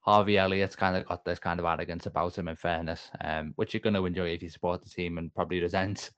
[0.00, 3.72] Harvey Elliott's kind of got this kind of arrogance about him, in fairness, um, which
[3.72, 6.10] you're going to enjoy if you support the team and probably resent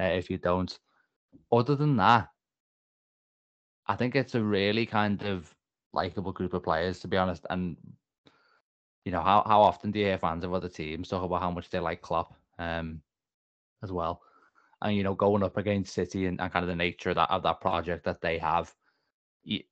[0.00, 0.78] uh, if you don't.
[1.52, 2.28] Other than that,
[3.88, 5.54] I think it's a really kind of
[5.92, 7.46] likable group of players, to be honest.
[7.50, 7.76] And
[9.04, 11.50] you know, how how often do you hear fans of other teams talk about how
[11.50, 12.34] much they like Klopp?
[12.58, 13.02] Um,
[13.82, 14.22] as well.
[14.82, 17.30] And you know, going up against City and, and kind of the nature of that
[17.30, 18.74] of that project that they have,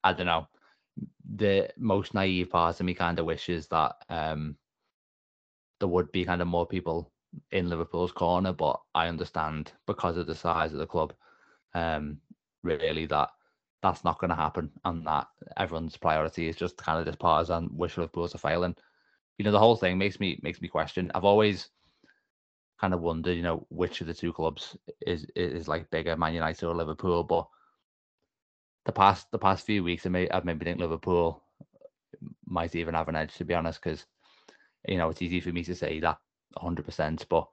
[0.04, 0.48] I don't know.
[1.34, 4.56] The most naive part of me kind of wishes that um
[5.78, 7.12] there would be kind of more people
[7.50, 11.12] in Liverpool's corner, but I understand because of the size of the club,
[11.74, 12.18] um,
[12.62, 13.30] really that
[13.82, 17.68] that's not going to happen, and that everyone's priority is just kind of this partisan
[17.72, 18.74] wish Liverpool's are failing.
[19.38, 21.10] You know, the whole thing makes me makes me question.
[21.14, 21.68] I've always
[22.80, 26.34] kind of wonder, you know, which of the two clubs is is like bigger, Man
[26.34, 27.22] United or Liverpool.
[27.22, 27.46] But
[28.86, 31.42] the past the past few weeks, I may I've maybe think Liverpool
[32.46, 34.06] might even have an edge to be honest, because
[34.88, 36.18] you know it's easy for me to say that
[36.54, 37.46] 100, percent but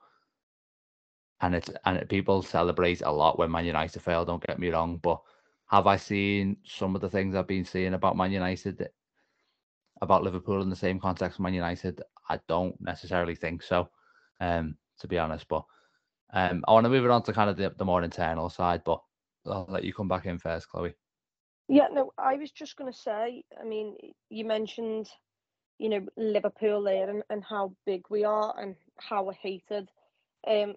[1.41, 4.23] and it's and people celebrate a lot when Man United fail.
[4.23, 5.21] Don't get me wrong, but
[5.67, 8.89] have I seen some of the things I've been seeing about Man United
[10.01, 12.01] about Liverpool in the same context Man United?
[12.29, 13.89] I don't necessarily think so.
[14.39, 15.47] Um, to be honest.
[15.47, 15.65] But
[16.33, 18.81] um, I want to move it on to kind of the, the more internal side,
[18.83, 19.01] but
[19.45, 20.93] I'll let you come back in first, Chloe.
[21.67, 23.95] Yeah, no, I was just going to say, I mean,
[24.29, 25.09] you mentioned,
[25.77, 29.89] you know, Liverpool there and, and how big we are and how we're hated.
[30.47, 30.75] Um,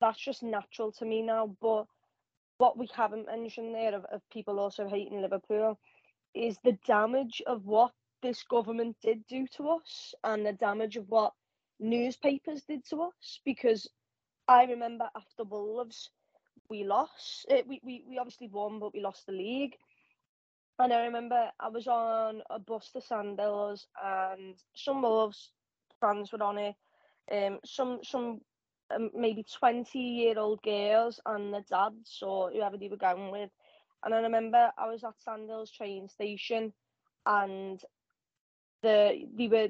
[0.00, 1.56] that's just natural to me now.
[1.60, 1.86] But
[2.58, 5.78] what we haven't mentioned there of, of people also hating Liverpool
[6.34, 7.92] is the damage of what
[8.22, 11.32] this government did do to us and the damage of what
[11.80, 13.88] newspapers did to us because
[14.48, 16.10] I remember after Wolves
[16.68, 17.46] we lost.
[17.48, 19.76] It, we, we we obviously won, but we lost the league.
[20.78, 25.50] And I remember I was on a bus to Sandhills, and some Wolves
[26.00, 26.74] fans were on it.
[27.32, 28.40] Um, some some
[28.94, 33.50] um, maybe 20 year old girls and the dads or whoever they were going with.
[34.04, 36.72] And I remember I was at Sandhills train station
[37.26, 37.80] and
[38.82, 39.68] the they were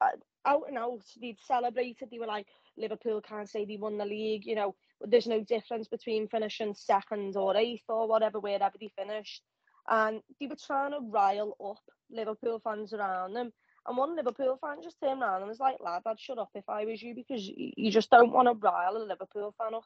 [0.00, 2.46] uh, out and out, they'd celebrated, they were like,
[2.76, 7.36] Liverpool can't say they won the league, you know, there's no difference between finishing second
[7.36, 9.42] or eighth or whatever, wherever they finished.
[9.88, 13.52] And they were trying to rile up Liverpool fans around them.
[13.88, 16.68] And one Liverpool fan just turned around and was like, lad, I'd shut up if
[16.68, 19.84] I was you because you just don't want to rile a Liverpool fan up.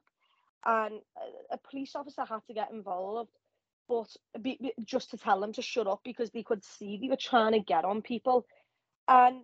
[0.65, 3.31] And uh, a police officer had to get involved,
[3.89, 4.09] but
[4.85, 7.61] just to tell them to shut up because they could see they were trying to
[7.61, 8.45] get on people.
[9.07, 9.43] And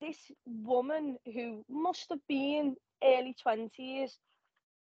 [0.00, 4.12] this woman who must have been early 20s,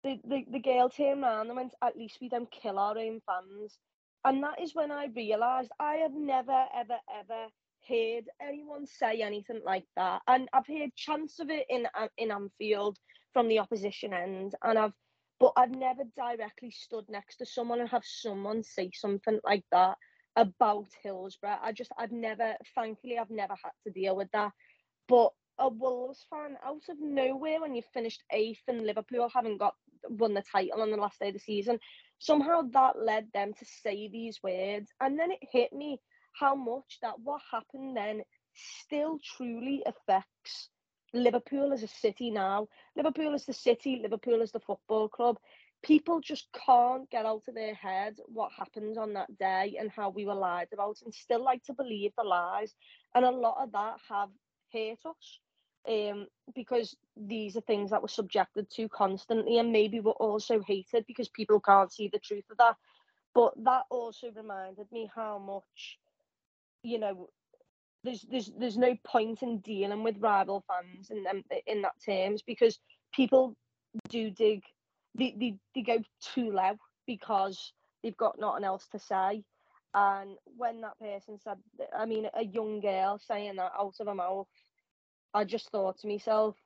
[0.04, 3.20] the, the, the girl turned around and went, at least we don't kill our own
[3.26, 3.78] fans.
[4.24, 7.48] And that is when I realised I have never, ever, ever
[7.88, 10.22] heard anyone say anything like that.
[10.26, 12.98] And I've heard chants of it in uh, in Anfield
[13.32, 14.92] from the opposition end, and I've
[15.40, 19.96] but I've never directly stood next to someone and have someone say something like that
[20.36, 21.58] about Hillsborough.
[21.62, 24.52] I just I've never, thankfully, I've never had to deal with that.
[25.08, 29.74] But a Wolves fan out of nowhere when you finished eighth and Liverpool haven't got
[30.08, 31.78] won the title on the last day of the season,
[32.18, 36.00] somehow that led them to say these words, and then it hit me
[36.32, 38.22] how much that what happened then
[38.54, 40.68] still truly affects
[41.14, 42.68] Liverpool as a city now.
[42.96, 45.38] Liverpool is the city, Liverpool is the football club.
[45.82, 50.10] People just can't get out of their head what happened on that day and how
[50.10, 52.74] we were lied about and still like to believe the lies.
[53.14, 54.30] And a lot of that have
[54.72, 55.40] hurt us
[55.88, 61.04] um, because these are things that we're subjected to constantly and maybe we're also hated
[61.06, 62.76] because people can't see the truth of that.
[63.34, 65.98] But that also reminded me how much
[66.82, 67.28] you know,
[68.04, 72.42] there's there's there's no point in dealing with rival fans in them in that terms
[72.42, 72.78] because
[73.14, 73.56] people
[74.08, 74.62] do dig
[75.16, 76.02] they, they, they go
[76.34, 76.76] too low
[77.06, 77.72] because
[78.02, 79.44] they've got nothing else to say.
[79.94, 81.58] And when that person said,
[81.96, 84.46] I mean, a young girl saying that out of her mouth,
[85.34, 86.56] I just thought to myself,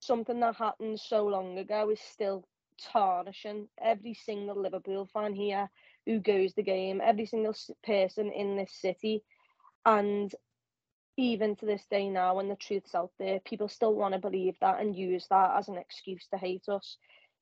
[0.00, 2.44] something that happened so long ago is still
[2.92, 5.70] tarnishing every single Liverpool fan here
[6.06, 7.54] who goes the game, every single
[7.84, 9.22] person in this city
[9.84, 10.34] and
[11.16, 14.54] even to this day now, when the truth's out there, people still want to believe
[14.60, 16.96] that and use that as an excuse to hate us.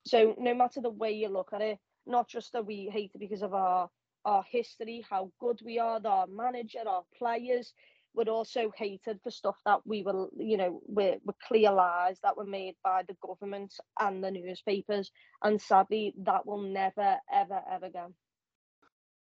[0.07, 3.43] So no matter the way you look at it, not just that we hate because
[3.43, 3.89] of our
[4.27, 7.73] our history, how good we are, our manager, our players,
[8.15, 12.37] we're also hated for stuff that we were, you know, were, were clear lies that
[12.37, 15.11] were made by the government and the newspapers.
[15.43, 18.13] And sadly, that will never, ever, ever go.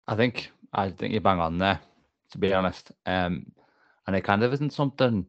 [0.08, 1.80] I think I think you bang on there
[2.30, 2.92] to be honest.
[3.06, 3.46] Um,
[4.06, 5.26] and it kind of isn't something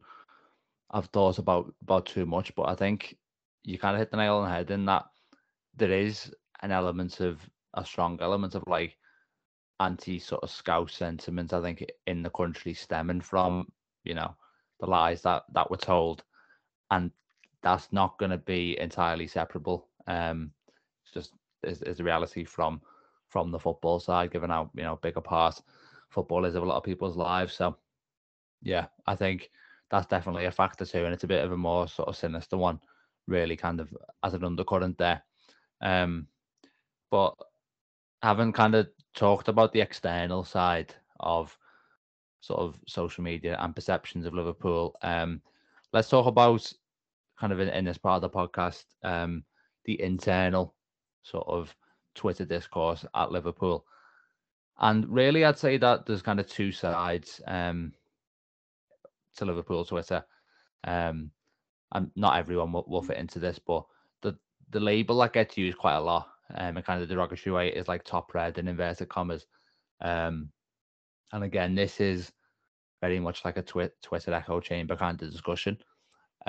[0.90, 3.16] I've thought about about too much, but I think
[3.62, 5.04] you kind of hit the nail on the head in that
[5.76, 6.32] there is
[6.62, 7.38] an element of
[7.74, 8.96] a strong element of like
[9.78, 11.52] anti sort of Scouse sentiment.
[11.52, 13.70] I think in the country stemming from
[14.04, 14.34] you know
[14.80, 16.24] the lies that that were told,
[16.90, 17.10] and
[17.62, 19.88] that's not going to be entirely separable.
[20.06, 20.52] Um,
[21.04, 21.32] it's just
[21.62, 22.80] is, is the reality from
[23.28, 25.60] from the football side, given how you know big a part
[26.10, 27.54] football is of a lot of people's lives.
[27.54, 27.76] So,
[28.62, 29.50] yeah, I think
[29.90, 32.56] that's definitely a factor too, and it's a bit of a more sort of sinister
[32.56, 32.80] one,
[33.26, 35.22] really, kind of as an undercurrent there.
[35.80, 36.26] Um,
[37.10, 37.34] but
[38.22, 41.56] having kind of talked about the external side of
[42.40, 45.40] sort of social media and perceptions of Liverpool, um,
[45.92, 46.72] let's talk about
[47.38, 49.44] kind of in, in this part of the podcast, um,
[49.86, 50.74] the internal
[51.22, 51.74] sort of
[52.14, 53.84] Twitter discourse at Liverpool.
[54.80, 57.92] And really, I'd say that there's kind of two sides um,
[59.36, 60.24] to Liverpool Twitter.
[60.84, 61.30] Um,
[61.92, 63.84] and not everyone will, will, fit into this, but
[64.22, 64.38] the
[64.70, 67.88] the label that gets used quite a lot, um, and kind of derogatory way is
[67.88, 69.46] like top red in inverted commas.
[70.00, 70.50] Um,
[71.32, 72.32] and again, this is
[73.00, 75.78] very much like a twi- Twitter echo chamber kind of discussion.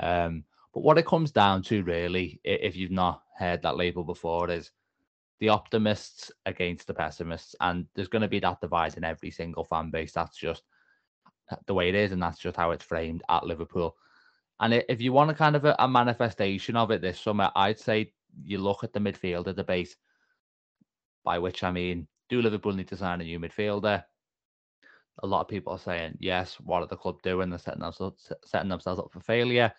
[0.00, 4.48] Um, but what it comes down to, really, if you've not heard that label before,
[4.50, 4.70] is
[5.42, 9.64] the optimists against the pessimists, and there's going to be that divide in every single
[9.64, 10.12] fan base.
[10.12, 10.62] That's just
[11.66, 13.96] the way it is, and that's just how it's framed at Liverpool.
[14.60, 17.80] And if you want a kind of a, a manifestation of it this summer, I'd
[17.80, 18.12] say
[18.44, 19.96] you look at the midfielder debate,
[21.24, 24.04] by which I mean, do Liverpool need to sign a new midfielder?
[25.24, 26.54] A lot of people are saying yes.
[26.60, 27.50] What are the club doing?
[27.50, 29.72] They're setting themselves setting themselves up for failure.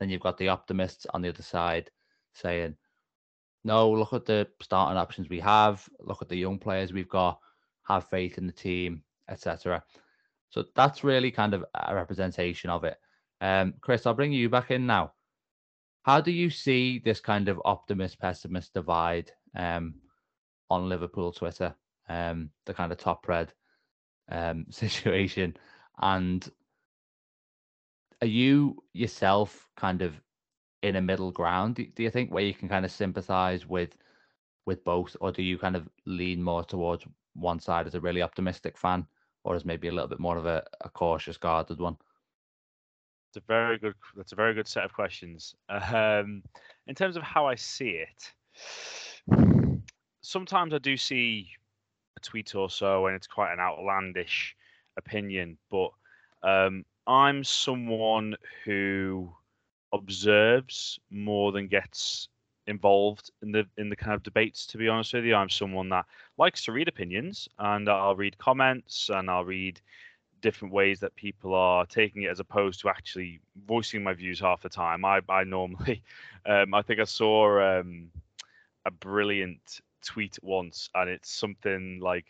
[0.00, 1.90] Then you've got the optimists on the other side
[2.32, 2.76] saying
[3.64, 7.38] no, look at the starting options we have, look at the young players we've got,
[7.84, 9.82] have faith in the team, etc.
[10.50, 12.96] So that's really kind of a representation of it.
[13.40, 15.12] Um, Chris, I'll bring you back in now.
[16.02, 19.94] how do you see this kind of optimist pessimist divide um,
[20.68, 21.74] on Liverpool Twitter,
[22.08, 23.52] um, the kind of top red
[24.30, 25.56] um, situation,
[26.00, 26.50] and
[28.20, 30.20] are you yourself kind of
[30.82, 31.76] in a middle ground?
[31.76, 33.96] Do, do you think where you can kind of sympathise with
[34.64, 37.04] with both, or do you kind of lean more towards
[37.34, 39.04] one side as a really optimistic fan,
[39.42, 41.96] or as maybe a little bit more of a, a cautious, guarded one?
[43.30, 43.94] It's a very good.
[44.16, 45.54] That's a very good set of questions.
[45.94, 46.42] Um,
[46.86, 48.32] in terms of how I see it,
[50.20, 51.48] sometimes I do see
[52.16, 54.56] a tweet or so, and it's quite an outlandish
[54.96, 55.56] opinion.
[55.70, 55.90] But
[56.42, 59.32] um, I'm someone who
[59.92, 62.28] observes more than gets
[62.66, 65.34] involved in the in the kind of debates to be honest with you.
[65.34, 66.06] I'm someone that
[66.38, 69.80] likes to read opinions and i'll read comments and i'll read
[70.40, 74.62] different ways that people are taking it as opposed to actually voicing my views half
[74.62, 75.04] the time.
[75.04, 76.02] I i normally
[76.46, 78.10] um, i think i saw um,
[78.86, 82.26] a brilliant tweet once and it's something like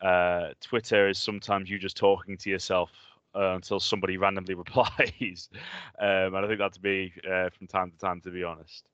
[0.00, 2.90] uh, twitter is sometimes you just talking to yourself
[3.36, 5.48] uh, until somebody randomly replies
[6.00, 8.88] um, and i think that's me uh, from time to time to be honest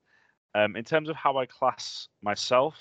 [0.55, 2.77] um, in terms of how I class myself,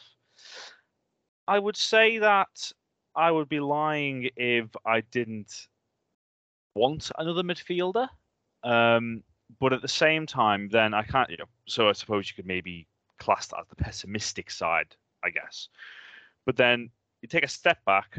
[1.48, 2.72] I would say that
[3.16, 5.68] I would be lying if I didn't
[6.76, 8.08] want another midfielder.
[8.64, 9.24] Um,
[9.60, 11.30] but at the same time, then I can't.
[11.30, 12.88] You know, so I suppose you could maybe
[13.20, 15.70] class that as the pessimistic side, I guess.
[16.46, 16.90] But then
[17.22, 18.18] you take a step back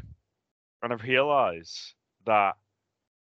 [0.83, 1.95] and I realise
[2.27, 2.57] that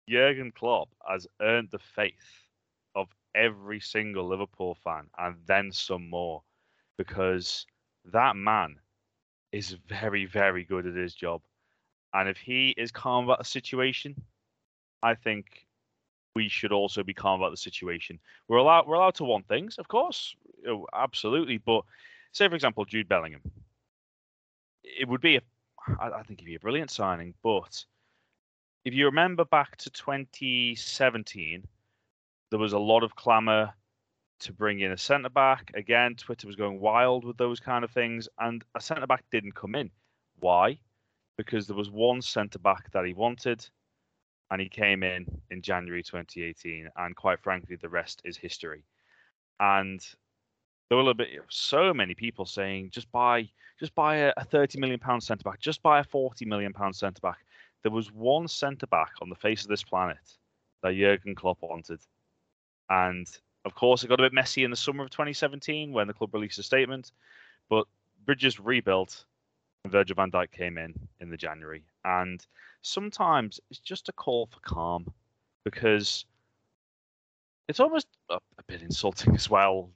[0.08, 2.47] Jurgen Klopp has earned the faith
[2.95, 6.43] of every single Liverpool fan and then some more
[6.97, 7.66] because
[8.12, 8.76] that man
[9.51, 11.41] is very, very good at his job.
[12.14, 14.16] And if he is calm about the situation,
[15.01, 15.66] I think
[16.36, 18.20] we should also be calm about the situation.
[18.47, 20.36] We're allowed we're allowed to want things, of course,
[20.93, 21.58] absolutely.
[21.58, 21.84] But
[22.32, 23.41] say, for example, Jude Bellingham,
[24.84, 25.39] it would be
[25.99, 27.34] I think it'd be a brilliant signing.
[27.43, 27.86] But
[28.86, 31.63] if you remember back to 2017,
[32.49, 33.73] there was a lot of clamour
[34.41, 35.71] to bring in a centre back.
[35.73, 39.55] Again, Twitter was going wild with those kind of things, and a centre back didn't
[39.55, 39.89] come in.
[40.39, 40.79] Why?
[41.38, 43.65] Because there was one centre back that he wanted,
[44.51, 46.89] and he came in in January 2018.
[46.97, 48.84] And quite frankly, the rest is history.
[49.59, 50.05] And
[50.89, 54.79] there were a bit, so many people saying, just buy, just buy a, a 30
[54.79, 57.45] million pound centre back, just buy a 40 million pound centre back.
[57.84, 60.17] There was one centre back on the face of this planet
[60.81, 61.99] that Jurgen Klopp wanted,
[62.89, 63.27] and
[63.65, 66.34] of course, it got a bit messy in the summer of 2017 when the club
[66.34, 67.11] released a statement.
[67.69, 67.86] But
[68.25, 69.25] Bridges rebuilt,
[69.84, 71.84] and Virgil van Dijk came in in the January.
[72.03, 72.45] And
[72.81, 75.11] sometimes it's just a call for calm
[75.63, 76.25] because
[77.67, 79.89] it's almost a, a bit insulting as well.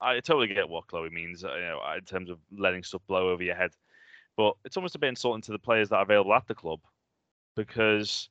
[0.00, 3.30] I totally get what Chloe means, uh, you know, in terms of letting stuff blow
[3.30, 3.70] over your head.
[4.36, 6.80] But it's almost a bit insulting to the players that are available at the club
[7.56, 8.28] because,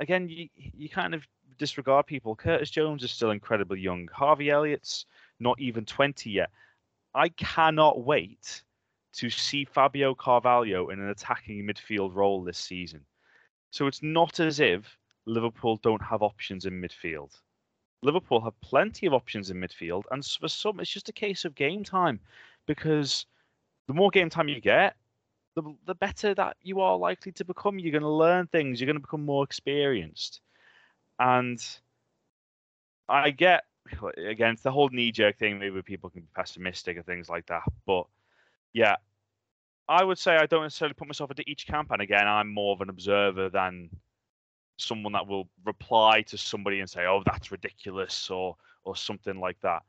[0.00, 1.26] again, you you kind of
[1.58, 2.34] disregard people.
[2.34, 4.08] Curtis Jones is still incredibly young.
[4.12, 5.06] Harvey Elliott's
[5.40, 6.50] not even 20 yet.
[7.14, 8.62] I cannot wait
[9.14, 13.00] to see Fabio Carvalho in an attacking midfield role this season.
[13.70, 17.30] So it's not as if Liverpool don't have options in midfield.
[18.02, 21.54] Liverpool have plenty of options in midfield, and for some, it's just a case of
[21.54, 22.20] game time
[22.66, 23.26] because
[23.86, 24.96] the more game time you get,
[25.54, 27.78] the, the better that you are likely to become.
[27.78, 30.40] You're going to learn things, you're going to become more experienced.
[31.18, 31.64] And
[33.08, 33.64] I get
[34.16, 35.58] again it's the whole knee jerk thing.
[35.58, 37.62] Maybe people can be pessimistic and things like that.
[37.86, 38.06] But
[38.72, 38.96] yeah,
[39.88, 41.90] I would say I don't necessarily put myself into each camp.
[41.90, 43.90] And again, I'm more of an observer than
[44.76, 49.60] someone that will reply to somebody and say, "Oh, that's ridiculous," or or something like
[49.62, 49.82] that.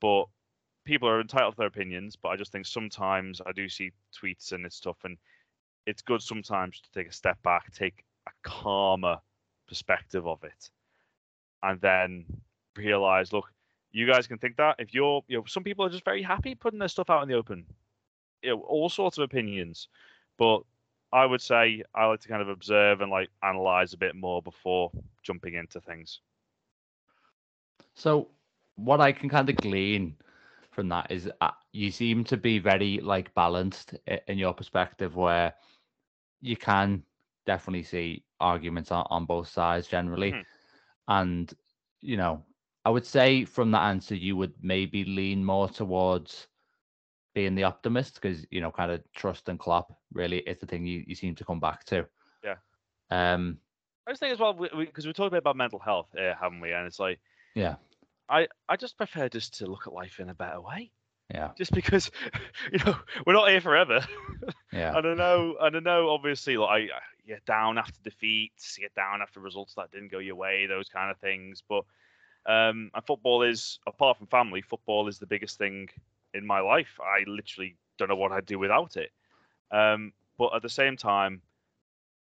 [0.00, 0.26] But
[0.88, 2.16] people are entitled to their opinions.
[2.16, 5.18] But I just think sometimes I do see tweets and it's tough, and
[5.86, 9.18] it's good sometimes to take a step back, take a calmer
[9.68, 10.70] perspective of it,
[11.62, 12.24] and then
[12.76, 13.52] realize, look,
[13.92, 16.54] you guys can think that if you're, you know, some people are just very happy
[16.54, 17.66] putting their stuff out in the open,
[18.42, 19.88] you know, all sorts of opinions,
[20.38, 20.60] but
[21.12, 24.42] I would say I like to kind of observe and like analyze a bit more
[24.42, 24.90] before
[25.22, 26.20] jumping into things.
[27.94, 28.28] So,
[28.76, 30.14] what I can kind of glean
[30.78, 33.94] from that is uh, you seem to be very like balanced
[34.28, 35.52] in your perspective, where
[36.40, 37.02] you can
[37.46, 40.30] definitely see arguments on, on both sides generally.
[40.30, 40.42] Mm-hmm.
[41.08, 41.52] And,
[42.00, 42.44] you know,
[42.84, 46.46] I would say from that answer, you would maybe lean more towards
[47.34, 50.86] being the optimist because, you know, kind of trust and Klopp really is the thing
[50.86, 52.06] you, you seem to come back to.
[52.44, 52.54] Yeah.
[53.10, 53.58] Um,
[54.06, 56.06] I just think as well, because we, we, we talked a bit about mental health,
[56.16, 56.72] uh, haven't we?
[56.72, 57.18] And it's like,
[57.56, 57.74] yeah,
[58.28, 60.90] I I just prefer just to look at life in a better way.
[61.32, 61.50] Yeah.
[61.58, 62.10] Just because,
[62.72, 64.04] you know, we're not here forever.
[64.70, 64.94] Yeah.
[64.94, 65.56] I don't know.
[65.60, 66.10] I don't know.
[66.10, 66.90] Obviously, like
[67.24, 70.66] you get down after defeats, you get down after results that didn't go your way,
[70.66, 71.62] those kind of things.
[71.66, 71.84] But
[72.44, 75.88] um, and football is apart from family, football is the biggest thing
[76.34, 76.98] in my life.
[77.00, 79.10] I literally don't know what I'd do without it.
[79.70, 81.40] Um, but at the same time,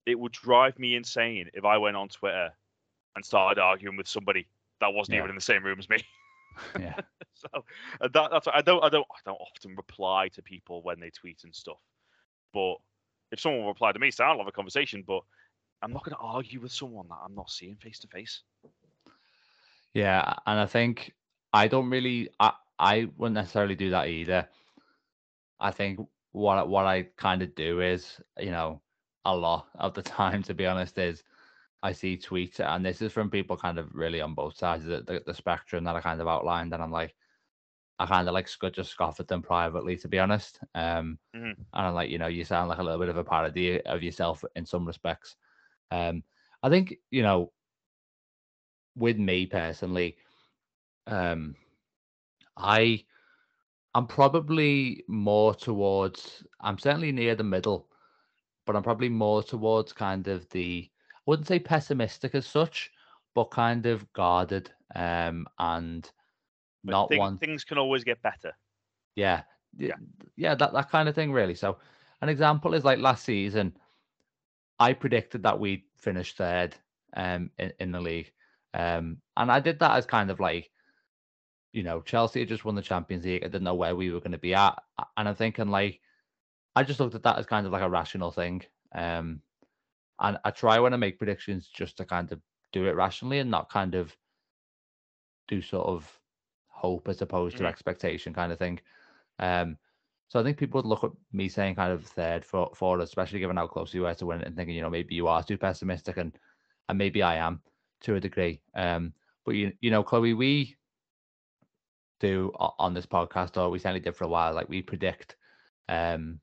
[0.05, 2.51] it would drive me insane if I went on Twitter
[3.15, 4.47] and started arguing with somebody
[4.81, 5.19] that wasn't Yeah.
[5.19, 5.97] even in the same room as me.
[6.77, 6.95] Yeah.
[7.33, 7.47] so
[8.01, 11.09] uh, that, that's I don't I don't I don't often reply to people when they
[11.09, 11.79] tweet and stuff.
[12.53, 12.75] But
[13.31, 15.03] if someone replied to me, so I'll have a conversation.
[15.05, 15.21] But
[15.81, 18.41] I'm not going to argue with someone that I'm not seeing face to face.
[19.93, 21.13] Yeah, and I think
[21.53, 24.47] I don't really I I wouldn't necessarily do that either.
[25.59, 25.99] I think
[26.31, 28.81] what what I kind of do is, you know,
[29.25, 31.23] a lot of the time to be honest is
[31.83, 35.05] I see tweets and this is from people kind of really on both sides of
[35.05, 37.15] the, the, the spectrum that I kind of outlined and I'm like
[37.99, 40.59] I kind of like sc- just scoff at them privately to be honest.
[40.75, 41.65] Um Mhm.
[41.73, 44.03] and I'm like, you know, you sound like a little bit of a parody of
[44.03, 45.37] yourself in some respects.
[45.91, 46.23] Um
[46.63, 47.53] I think, you know,
[48.95, 50.17] with me personally,
[51.07, 51.55] um,
[52.57, 53.05] I
[53.95, 57.89] I'm probably more towards I'm certainly near the middle,
[58.65, 60.91] but I'm probably more towards kind of the
[61.29, 62.91] wouldn't say pessimistic as such,
[63.35, 66.11] but kind of guarded um and
[66.83, 68.51] But not thing- one things can always get better.
[69.15, 69.43] yeah.
[69.77, 69.97] Yeah.
[70.35, 70.55] Yeah.
[70.55, 71.55] That, that kind of thing really.
[71.55, 71.77] So
[72.21, 73.77] an example is like last season,
[74.79, 76.75] I predicted that we'd finish third
[77.15, 78.31] um in, in the league.
[78.73, 80.71] Um and I did that as kind of like,
[81.71, 83.43] you know, Chelsea had just won the Champions League.
[83.43, 84.81] I didn't know where we were going to be at.
[85.17, 86.01] And I'm thinking like
[86.75, 88.63] I just looked at that as kind of like a rational thing.
[88.95, 89.41] Um
[90.19, 92.41] and I try when I make predictions just to kind of
[92.71, 94.15] do it rationally and not kind of
[95.47, 96.19] do sort of
[96.67, 97.69] hope as opposed to Mhm.
[97.69, 98.79] expectation kind of thing.
[99.39, 99.77] Um,
[100.27, 103.39] so I think people would look at me saying kind of third for for especially
[103.39, 105.43] given how close we were to win it, and thinking, you know, maybe you are
[105.43, 106.37] too pessimistic, and
[106.89, 107.61] and maybe I am
[108.01, 108.61] to a degree.
[108.75, 109.13] Um,
[109.45, 110.77] but you you know, Chloe, we
[112.19, 114.53] do on this podcast, or we certainly did for a while.
[114.53, 115.35] Like we predict
[115.87, 116.39] um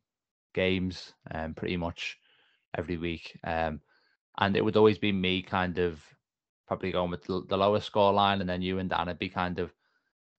[0.55, 2.18] games um pretty much
[2.77, 3.39] every week.
[3.45, 3.81] Um,
[4.39, 6.03] and it would always be me kind of
[6.66, 9.59] probably going with the, lowest score line, and then you and Dan would be kind
[9.59, 9.72] of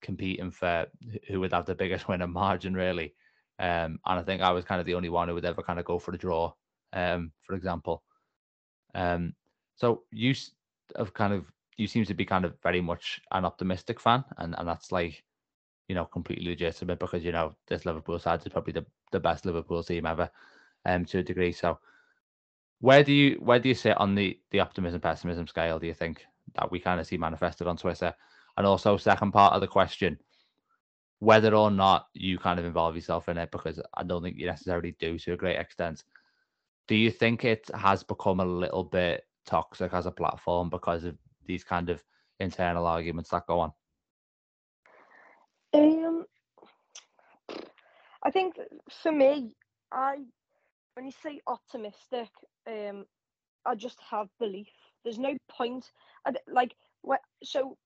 [0.02, 0.86] competing for
[1.28, 3.14] who would have the biggest winning margin, really.
[3.60, 5.80] Um, and I think I was kind of the only one who would ever kind
[5.80, 6.54] of go for the draw,
[6.94, 8.04] um, for example.
[8.94, 9.34] Um,
[9.76, 10.36] so you
[10.98, 11.46] have kind of
[11.78, 15.24] you seem to be kind of very much an optimistic fan, and and that's like,
[15.88, 19.46] you know, completely legitimate because you know this Liverpool side is probably the the best
[19.46, 20.30] Liverpool team ever,
[20.86, 21.52] um, to a degree.
[21.52, 21.80] So
[22.80, 25.80] where do you where do you sit on the the optimism pessimism scale?
[25.80, 26.26] Do you think
[26.56, 28.14] that we kind of see manifested on Twitter?
[28.56, 30.18] And also, second part of the question,
[31.20, 34.46] whether or not you kind of involve yourself in it, because I don't think you
[34.46, 36.04] necessarily do to a great extent.
[36.88, 41.18] Do you think it has become a little bit toxic as a platform because of
[41.46, 42.04] these kind of
[42.40, 43.74] internal arguments that go on?
[45.74, 46.26] Um,
[48.24, 48.56] I think
[49.04, 49.52] for me,
[49.92, 50.18] I
[50.98, 52.28] when you say optimistic,
[52.66, 53.06] um,
[53.68, 54.68] I just have belief.
[55.04, 55.92] There's no point.
[56.48, 57.20] Like what?
[57.44, 57.78] So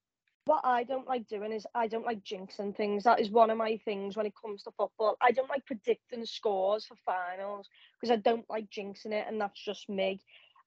[0.46, 3.04] what I don't like doing is I don't like jinxing things.
[3.04, 5.18] That is one of my things when it comes to football.
[5.22, 7.68] I don't like predicting scores for finals
[8.00, 10.22] because I don't like jinxing it, and that's just me.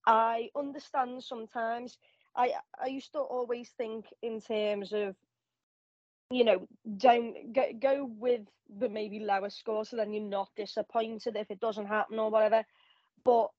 [0.07, 1.97] I understand sometimes.
[2.37, 5.17] I I used to always think in terms of
[6.31, 6.67] you know,
[6.97, 8.43] don't go, go with
[8.79, 12.65] the maybe lower score so then you're not disappointed if it doesn't happen or whatever.
[13.25, 13.51] But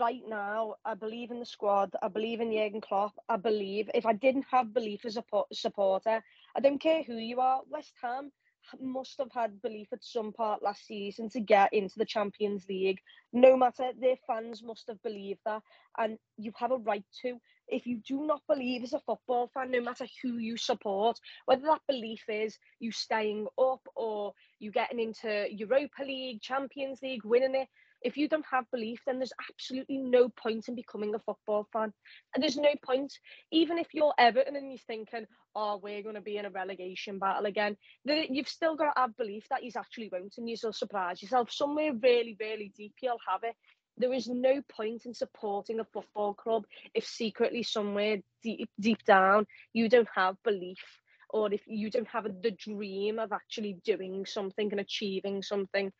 [0.00, 1.94] right now, I believe in the squad.
[2.02, 3.12] I believe in Jurgen Klopp.
[3.28, 6.22] I believe if I didn't have belief as a supporter,
[6.56, 7.60] I don't care who you are.
[7.68, 8.32] West Ham
[8.80, 13.00] must have had belief at some part last season to get into the Champions League.
[13.32, 15.62] No matter their fans must have believed that,
[15.98, 17.38] and you have a right to.
[17.70, 21.62] If you do not believe as a football fan, no matter who you support, whether
[21.62, 27.54] that belief is you staying up or you getting into Europa League, Champions League, winning
[27.54, 27.68] it.
[28.02, 31.92] If you don't have belief, then there's absolutely no point in becoming a football fan.
[32.34, 33.12] And there's no point,
[33.52, 37.18] even if you're Everton and you're thinking, oh, we're going to be in a relegation
[37.18, 40.72] battle again, the, you've still got to have belief that he's actually won't and you'll
[40.72, 41.52] surprise yourself.
[41.52, 43.54] Somewhere really, really deep, you'll have it.
[44.00, 49.46] There is no point in supporting a football club if secretly somewhere deep, deep down
[49.72, 50.82] you don't have belief
[51.28, 55.92] or if you don't have the dream of actually doing something and achieving something.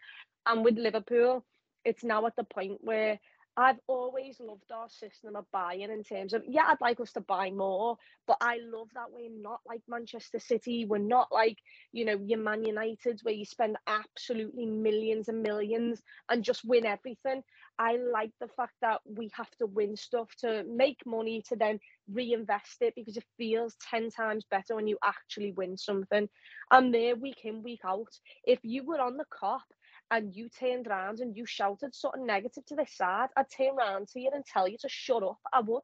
[0.47, 1.45] And with Liverpool,
[1.85, 3.21] it's now at the point where
[3.57, 7.21] I've always loved our system of buying in terms of yeah, I'd like us to
[7.21, 7.97] buy more,
[8.27, 10.87] but I love that we're not like Manchester City.
[10.87, 11.59] We're not like
[11.93, 16.87] you know your Man United where you spend absolutely millions and millions and just win
[16.87, 17.43] everything.
[17.81, 21.81] I like the fact that we have to win stuff to make money to then
[22.13, 26.29] reinvest it because it feels 10 times better when you actually win something.
[26.71, 28.13] And there, week in, week out,
[28.45, 29.63] if you were on the Kop
[30.11, 34.09] and you turned around and you shouted something negative to this side, I'd turn around
[34.09, 35.39] to you and tell you to shut up.
[35.51, 35.81] I would.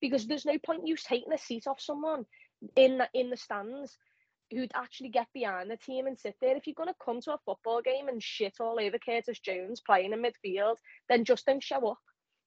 [0.00, 2.24] Because there's no point you taking a seat off someone
[2.76, 3.98] in the, in the stands
[4.52, 6.56] who'd actually get behind the team and sit there.
[6.56, 9.80] If you're going to come to a football game and shit all over Curtis Jones
[9.80, 10.76] playing in midfield,
[11.08, 11.98] then just don't show up.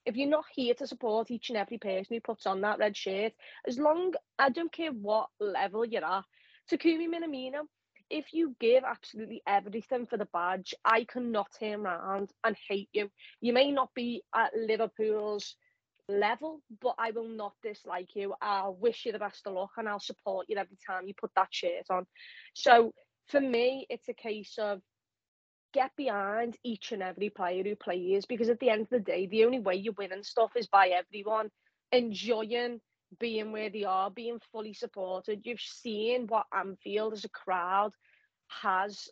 [0.06, 2.96] If you're not here to support each and every person who puts on that red
[2.96, 3.34] shirt,
[3.68, 6.24] as long I don't care what level you're at,
[6.72, 7.62] Takumi Minamino,
[8.10, 13.10] if you give absolutely everything for the badge, I cannot turn around and hate you.
[13.42, 15.56] You may not be at Liverpool's
[16.08, 18.34] level, but I will not dislike you.
[18.42, 21.32] I'll wish you the best of luck and I'll support you every time you put
[21.36, 22.06] that shirt on.
[22.54, 22.94] So
[23.28, 24.82] for me, it's a case of
[25.74, 29.28] get behind each and every player who plays because at the end of the day,
[29.28, 31.50] the only way you're winning stuff is by everyone
[31.92, 32.80] enjoying
[33.20, 35.42] being where they are, being fully supported.
[35.44, 37.92] You've seen what Anfield as a crowd
[38.48, 39.08] has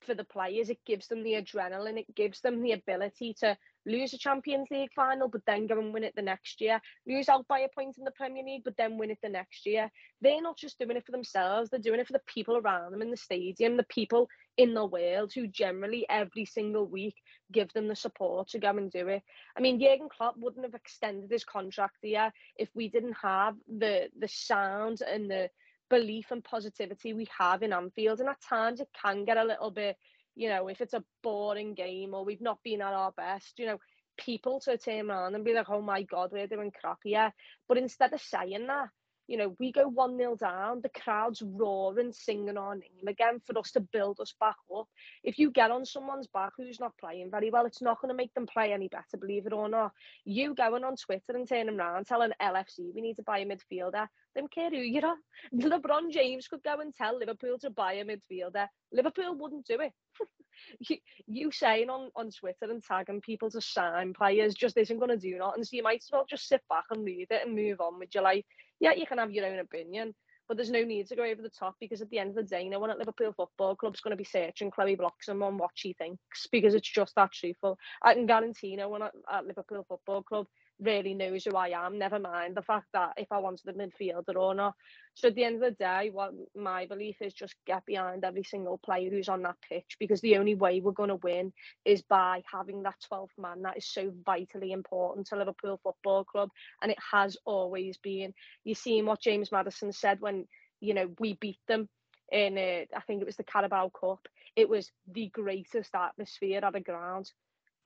[0.00, 0.70] for the players.
[0.70, 3.56] It gives them the adrenaline, it gives them the ability to
[3.86, 7.28] lose a Champions League final, but then go and win it the next year, lose
[7.28, 9.90] out by a point in the Premier League, but then win it the next year.
[10.20, 13.02] They're not just doing it for themselves, they're doing it for the people around them
[13.02, 17.16] in the stadium, the people in the world who generally every single week
[17.52, 19.22] give them the support to go and do it.
[19.56, 24.08] I mean, Jurgen Klopp wouldn't have extended his contract here if we didn't have the
[24.18, 25.50] the sound and the
[25.90, 28.20] belief and positivity we have in Anfield.
[28.20, 29.96] And at times it can get a little bit
[30.36, 33.66] you know, if it's a boring game or we've not been at our best, you
[33.66, 33.78] know,
[34.16, 37.32] people to turn around and be like, oh my God, we're doing crap here.
[37.68, 38.88] But instead of saying that,
[39.26, 43.58] you know, we go 1 0 down, the crowd's roaring, singing our name again for
[43.58, 44.86] us to build us back up.
[45.22, 48.16] If you get on someone's back who's not playing very well, it's not going to
[48.16, 49.92] make them play any better, believe it or not.
[50.24, 54.06] You going on Twitter and turning around telling LFC we need to buy a midfielder,
[54.34, 55.16] them care who you are.
[55.54, 58.66] LeBron James could go and tell Liverpool to buy a midfielder.
[58.92, 59.92] Liverpool wouldn't do it.
[60.88, 60.96] you,
[61.26, 65.16] you saying on, on Twitter and tagging people to sign players just isn't going to
[65.16, 65.64] do nothing.
[65.64, 68.14] So you might as well just sit back and read it and move on with
[68.14, 68.44] your life.
[68.80, 70.14] Yeah, you can have your own opinion,
[70.48, 72.42] but there's no need to go over the top because at the end of the
[72.42, 75.70] day, no one at Liverpool Football Club's going to be searching Chloe Bloxam on what
[75.74, 77.78] she thinks because it's just that truthful.
[78.02, 80.46] I can guarantee no one at, at Liverpool Football Club
[80.80, 84.36] really knows who I am, never mind the fact that if I wanted a midfielder
[84.36, 84.74] or not.
[85.14, 88.42] So at the end of the day, what my belief is just get behind every
[88.42, 91.52] single player who's on that pitch because the only way we're going to win
[91.84, 96.48] is by having that 12th man that is so vitally important to Liverpool Football Club
[96.82, 98.34] and it has always been.
[98.64, 100.46] You seen what James Maddison said when,
[100.80, 101.88] you know, we beat them
[102.32, 104.26] in, uh, I think it was the Carabao Cup.
[104.56, 107.30] It was the greatest atmosphere at the ground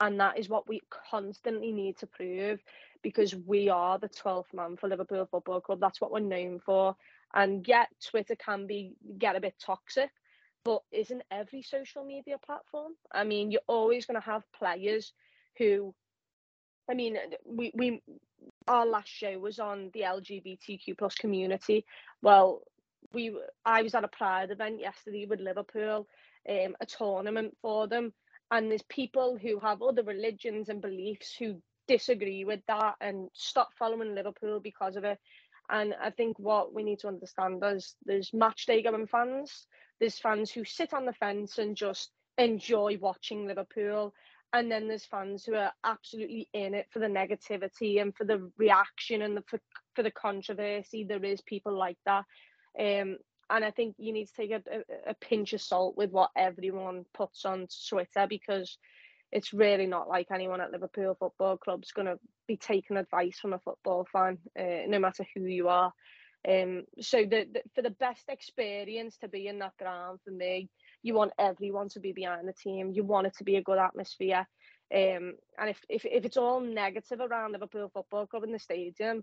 [0.00, 0.80] and that is what we
[1.10, 2.60] constantly need to prove
[3.02, 5.80] because we are the 12th man for Liverpool Football Club.
[5.80, 6.96] That's what we're known for.
[7.34, 10.10] And yet, Twitter can be get a bit toxic,
[10.64, 12.92] but isn't every social media platform?
[13.12, 15.12] I mean, you're always going to have players
[15.58, 15.94] who,
[16.90, 18.02] I mean, we we
[18.66, 21.84] our last show was on the LGBTQ plus community.
[22.22, 22.62] Well,
[23.12, 26.08] we I was at a Pride event yesterday with Liverpool,
[26.48, 28.12] um, a tournament for them
[28.50, 33.70] and there's people who have other religions and beliefs who disagree with that and stop
[33.78, 35.18] following Liverpool because of it.
[35.70, 39.66] And I think what we need to understand is there's match day going fans,
[40.00, 44.14] there's fans who sit on the fence and just enjoy watching Liverpool.
[44.54, 48.50] And then there's fans who are absolutely in it for the negativity and for the
[48.56, 49.60] reaction and the, for,
[49.94, 51.04] for the controversy.
[51.04, 52.24] There is people like that.
[52.80, 53.18] Um,
[53.50, 56.30] and I think you need to take a, a, a, pinch of salt with what
[56.36, 58.76] everyone puts on Twitter because
[59.32, 63.52] it's really not like anyone at Liverpool Football Club's going to be taking advice from
[63.52, 65.92] a football fan, uh, no matter who you are.
[66.48, 70.70] Um, so the, the, for the best experience to be in that ground for me,
[71.02, 72.92] you want everyone to be behind the team.
[72.92, 74.46] You want it to be a good atmosphere.
[74.94, 79.22] Um, and if, if if it's all negative around Liverpool Football Club in the stadium,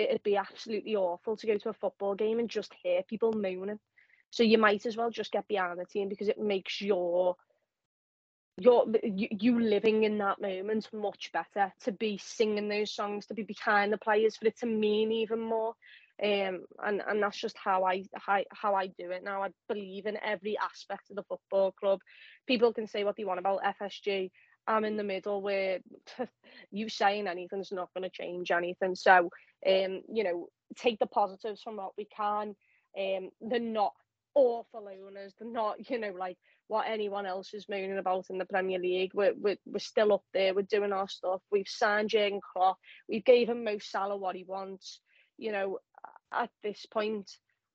[0.00, 3.78] it'd be absolutely awful to go to a football game and just hear people moaning.
[4.30, 7.36] So you might as well just get behind the team because it makes your
[8.58, 13.42] your you, living in that moment much better to be singing those songs to be
[13.42, 15.74] behind the players for it to mean even more.
[16.22, 19.42] Um and and that's just how I how, how I do it now.
[19.42, 22.00] I believe in every aspect of the football club.
[22.46, 24.30] People can say what they want about FSG
[24.66, 25.78] I'm in the middle where
[26.70, 28.94] you saying anything's not going to change anything.
[28.94, 29.30] So,
[29.66, 32.54] um, you know, take the positives from what we can.
[32.98, 33.92] Um, they're not
[34.34, 35.34] awful owners.
[35.38, 36.36] They're not, you know, like
[36.68, 39.12] what anyone else is moaning about in the Premier League.
[39.14, 40.54] We're, we're, we're still up there.
[40.54, 41.42] We're doing our stuff.
[41.50, 42.78] We've signed Jurgen Klopp.
[43.08, 45.00] We've gave him Mo Salah what he wants.
[45.36, 45.78] You know,
[46.32, 47.30] at this point,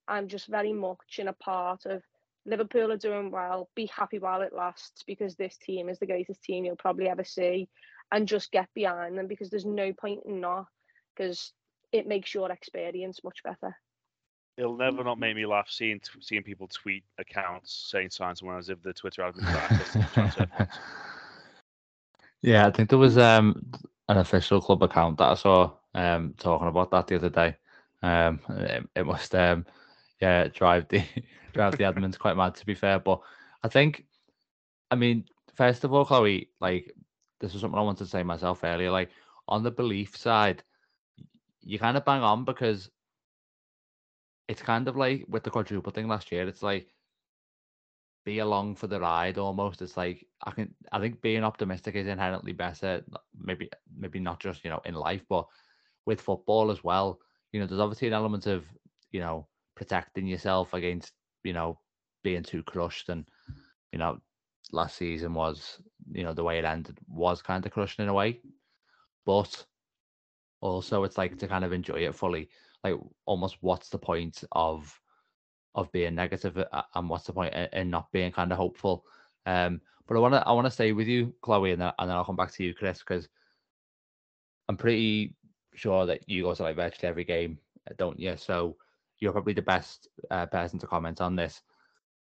[0.07, 2.01] I'm just very much in a part of
[2.45, 3.69] Liverpool are doing well.
[3.75, 7.23] Be happy while it lasts because this team is the greatest team you'll probably ever
[7.23, 7.67] see,
[8.11, 10.67] and just get behind them because there's no point in not
[11.15, 11.53] because
[11.91, 13.75] it makes your experience much better.
[14.57, 18.69] It'll never not make me laugh seeing seeing people tweet accounts saying sign someone as
[18.69, 20.69] if the Twitter admin
[22.41, 23.71] Yeah, I think there was um,
[24.07, 27.57] an official club account that I saw um, talking about that the other day.
[28.03, 29.65] Um, it, it must um,
[30.21, 31.03] yeah drive the
[31.55, 32.99] drive the admins quite mad to be fair.
[32.99, 33.21] But
[33.63, 34.05] I think,
[34.91, 35.25] I mean,
[35.55, 36.93] first of all, Chloe, like
[37.39, 38.91] this is something I wanted to say myself earlier.
[38.91, 39.09] Like
[39.47, 40.63] on the belief side,
[41.61, 42.89] you kind of bang on because
[44.47, 46.47] it's kind of like with the quadruple thing last year.
[46.47, 46.87] It's like
[48.25, 49.81] be along for the ride almost.
[49.81, 53.03] It's like I can I think being optimistic is inherently better.
[53.39, 55.47] Maybe maybe not just you know in life, but
[56.05, 57.19] with football as well.
[57.51, 58.65] You know, there's obviously an element of
[59.11, 61.13] you know protecting yourself against
[61.45, 61.79] you know
[62.23, 63.25] being too crushed and
[63.91, 64.19] you know
[64.71, 65.79] last season was
[66.11, 68.39] you know the way it ended was kind of crushing in a way,
[69.25, 69.65] but
[70.61, 72.49] also it's like to kind of enjoy it fully.
[72.83, 74.99] Like almost what's the point of
[75.75, 79.05] of being uh, and what's the point in not being kind of hopeful?
[79.45, 82.09] Um, but I want to I want to stay with you, Chloe, and then, and
[82.09, 83.27] then I'll come back to you, Chris, because
[84.69, 85.35] I'm pretty
[85.75, 87.59] sure that you go to like virtually every game,
[87.97, 88.35] don't you?
[88.37, 88.77] So
[89.25, 91.61] you're probably the best uh, person to comment on this.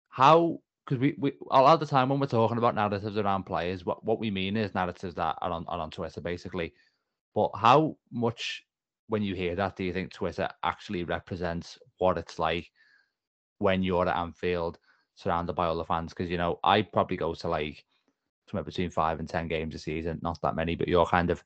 [0.09, 3.43] How because we, we a lot of the time when we're talking about narratives around
[3.43, 6.73] players, what, what we mean is narratives that are on, are on Twitter basically.
[7.35, 8.65] But how much
[9.09, 12.71] when you hear that do you think Twitter actually represents what it's like
[13.59, 14.79] when you're at Anfield
[15.17, 16.15] surrounded by all the fans?
[16.15, 17.85] Because you know, I probably go to like
[18.49, 21.43] somewhere between five and ten games a season, not that many, but you're kind of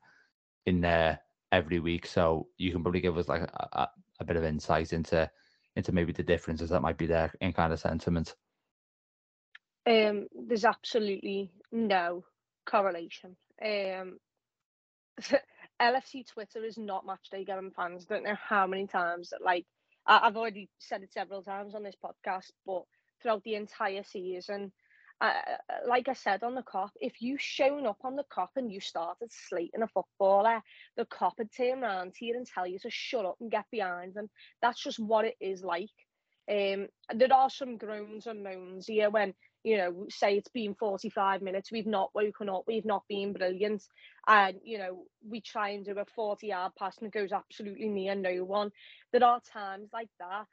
[0.67, 1.19] in there
[1.51, 2.07] every week.
[2.07, 3.89] So you can probably give us like a, a
[4.25, 5.31] bit of insight into
[5.77, 8.35] into maybe the differences that might be there in kind of sentiment?
[9.87, 12.25] Um, there's absolutely no
[12.67, 13.37] correlation.
[13.65, 14.19] Um,
[15.81, 18.05] LFC Twitter is not match day Gavin fans.
[18.05, 19.67] Don't know how many times that like
[20.07, 22.83] I've already said it several times on this podcast, but
[23.23, 24.73] throughout the entire season,
[25.21, 25.33] uh,
[25.87, 28.81] like I said on the Kop, if you shown up on the Kop and you
[28.81, 30.63] started slating a footballer,
[30.97, 33.67] the Kop would turn around to you and tell you to shut up and get
[33.71, 34.31] behind them.
[34.63, 35.91] That's just what it is like.
[36.51, 41.43] Um, there are some groans and moans here when you know, say it's been 45
[41.43, 43.83] minutes, we've not woken up, we've not been brilliant,
[44.27, 47.89] and you know, we try and do a 40 yard pass and it goes absolutely
[47.89, 48.71] near no one.
[49.13, 50.47] There are times like that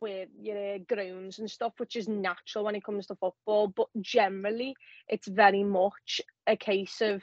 [0.00, 3.68] with your groans and stuff, which is natural when it comes to football.
[3.68, 4.74] But generally,
[5.08, 7.22] it's very much a case of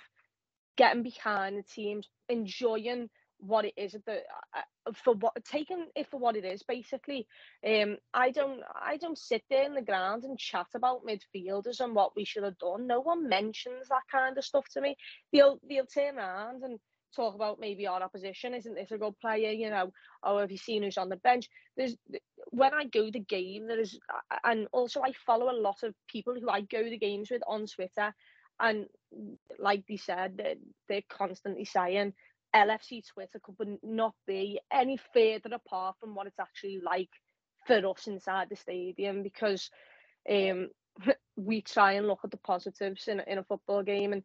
[0.77, 3.09] getting behind the teams, enjoying
[3.39, 4.13] what it is the
[4.55, 7.27] uh, for what taking it for what it is basically
[7.67, 11.93] um i don't i don't sit there in the ground and chat about midfielders and
[11.93, 14.95] what we should have done no one mentions that kind of stuff to me
[15.33, 16.79] they'll they'll turn around and
[17.15, 18.53] talk about maybe our opposition.
[18.53, 19.51] Isn't this a good player?
[19.51, 19.91] You know,
[20.23, 21.47] or have you seen who's on the bench?
[21.77, 21.95] There's
[22.51, 23.99] when I go the game, there is,
[24.43, 27.65] and also I follow a lot of people who I go the games with on
[27.67, 28.13] Twitter,
[28.59, 28.85] and
[29.59, 30.55] like they said, they're,
[30.87, 32.13] they're constantly saying
[32.55, 37.09] LFC Twitter could not be any further apart from what it's actually like
[37.65, 39.69] for us inside the stadium because
[40.29, 40.69] um,
[41.35, 44.23] we try and look at the positives in, in a football game and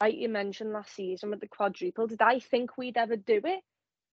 [0.00, 3.60] like you mentioned last season with the quadruple, did I think we'd ever do it?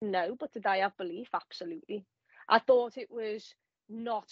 [0.02, 1.30] No, but did I have belief?
[1.34, 2.06] Absolutely.
[2.50, 3.54] I thought it was
[3.89, 4.30] not.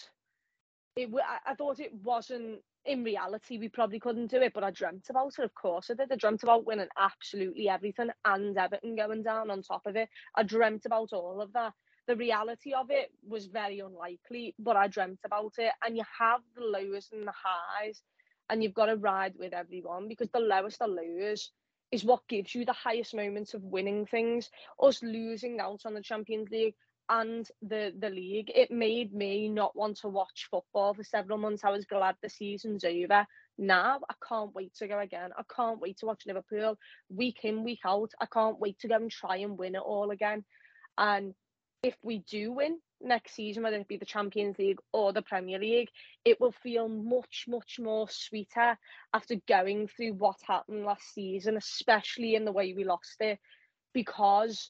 [0.95, 1.09] It.
[1.45, 2.59] I thought it wasn't.
[2.85, 5.43] In reality, we probably couldn't do it, but I dreamt about it.
[5.43, 6.11] Of course, I did.
[6.11, 10.09] I dreamt about winning absolutely everything and Everton going down on top of it.
[10.35, 11.73] I dreamt about all of that.
[12.07, 15.73] The reality of it was very unlikely, but I dreamt about it.
[15.85, 18.01] And you have the lows and the highs
[18.49, 21.51] and you've got to ride with everyone because the lowest of lows
[21.91, 24.49] is what gives you the highest moments of winning things.
[24.81, 26.75] Us losing out on the Champions League
[27.09, 31.63] and the the league, it made me not want to watch football for several months.
[31.63, 33.25] I was glad the season's over.
[33.57, 35.31] Now I can't wait to go again.
[35.37, 36.77] I can't wait to watch Liverpool
[37.09, 38.11] week in, week out.
[38.19, 40.43] I can't wait to go and try and win it all again.
[40.97, 41.33] And
[41.83, 45.59] if we do win next season, whether it be the Champions League or the Premier
[45.59, 45.89] League,
[46.25, 48.77] it will feel much, much more sweeter
[49.13, 53.39] after going through what happened last season, especially in the way we lost it,
[53.93, 54.69] because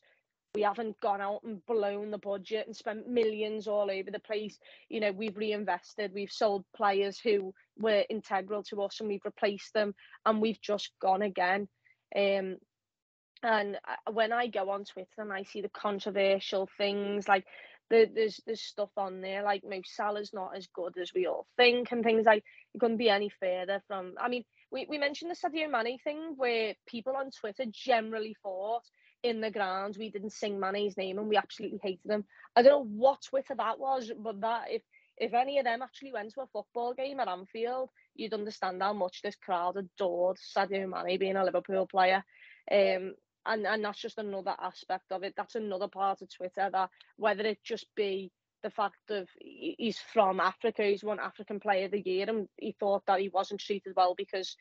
[0.55, 4.57] we haven't gone out and blown the budget and spent millions all over the place.
[4.89, 9.73] You know, we've reinvested, we've sold players who were integral to us and we've replaced
[9.73, 9.93] them
[10.25, 11.67] and we've just gone again.
[12.15, 12.57] Um,
[13.43, 13.77] and
[14.11, 17.45] when I go on Twitter and I see the controversial things like
[17.89, 21.45] the, there's there's stuff on there like Mo Salah's not as good as we all
[21.55, 22.43] think and things like
[22.73, 26.33] it couldn't be any further from I mean we, we mentioned the Sadio Mane thing
[26.35, 28.83] where people on Twitter generally thought
[29.23, 32.25] in the ground we didn't sing Mane's name and we absolutely hated him.
[32.55, 34.83] I don't know what Twitter that was, but that if
[35.17, 38.93] if any of them actually went to a football game at Anfield, you'd understand how
[38.93, 42.23] much this crowd adored Sadio Mane being a Liverpool player.
[42.71, 43.15] Um,
[43.45, 45.33] and and that's just another aspect of it.
[45.35, 48.31] That's another part of Twitter that whether it just be
[48.63, 52.75] the fact of he's from Africa, he's one African Player of the Year, and he
[52.79, 54.55] thought that he wasn't treated well because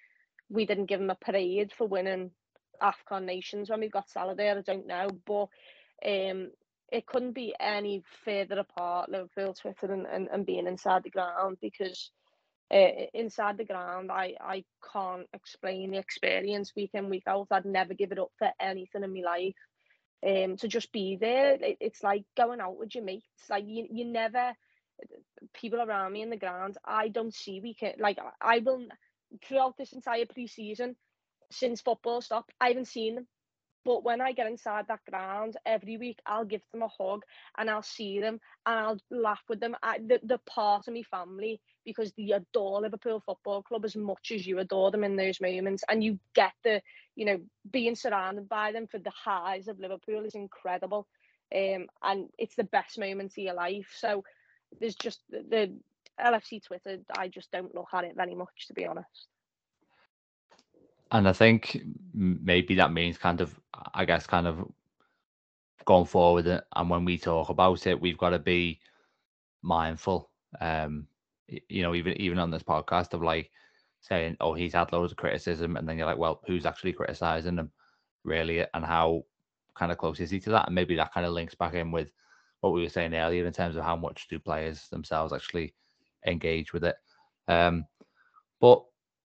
[0.48, 2.30] we didn't give him a parade for winning
[2.80, 4.58] Afcon nations when we've got Salah there.
[4.58, 5.48] I don't know, but
[6.04, 6.50] um,
[6.92, 11.58] it couldn't be any further apart Liverpool Twitter and, and, and being inside the ground
[11.60, 12.10] because
[12.72, 17.48] uh, inside the ground, I, I can't explain the experience week in, week out.
[17.50, 19.54] I'd never give it up for anything in my life.
[20.26, 23.24] Um, to just be there, it, it's like going out with your mates.
[23.48, 24.52] Like you, you never,
[25.54, 28.00] people around me in the ground, I don't see weekend.
[28.00, 28.86] Like I will,
[29.44, 30.96] throughout this entire pre-season,
[31.50, 33.26] since football stopped, I haven't seen them.
[33.84, 37.22] But when I get inside that ground every week, I'll give them a hug
[37.56, 39.76] and I'll see them and I'll laugh with them.
[39.80, 44.32] I, the, the part of my family because they adore Liverpool Football Club as much
[44.34, 45.84] as you adore them in those moments.
[45.88, 46.82] And you get the,
[47.14, 47.38] you know,
[47.70, 51.06] being surrounded by them for the highs of Liverpool is incredible.
[51.54, 53.94] Um, and it's the best moments of your life.
[53.96, 54.24] So
[54.80, 55.76] there's just the, the
[56.20, 59.28] LFC Twitter, I just don't look at it very much, to be honest.
[61.12, 61.80] And I think
[62.12, 63.58] maybe that means kind of,
[63.94, 64.64] I guess, kind of
[65.84, 66.46] going forward.
[66.46, 68.80] Uh, and when we talk about it, we've got to be
[69.62, 70.30] mindful.
[70.60, 71.06] Um,
[71.68, 73.50] you know, even even on this podcast of like
[74.00, 77.58] saying, "Oh, he's had loads of criticism," and then you're like, "Well, who's actually criticizing
[77.58, 77.70] him,
[78.24, 79.24] really, and how
[79.74, 81.92] kind of close is he to that?" And maybe that kind of links back in
[81.92, 82.10] with
[82.60, 85.74] what we were saying earlier in terms of how much do players themselves actually
[86.26, 86.96] engage with it.
[87.46, 87.86] Um,
[88.60, 88.84] but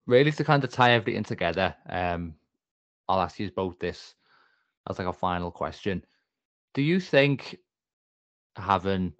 [0.07, 2.35] really to kind of tie everything together, um,
[3.09, 4.15] I'll ask you both this
[4.89, 6.05] as like a final question.
[6.75, 7.59] Do you think
[8.57, 9.13] having,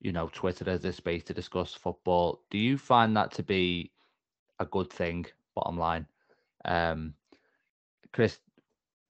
[0.00, 3.92] you know, Twitter as a space to discuss football, do you find that to be
[4.58, 6.06] a good thing, bottom line?
[6.64, 7.14] Um,
[8.12, 8.38] Chris,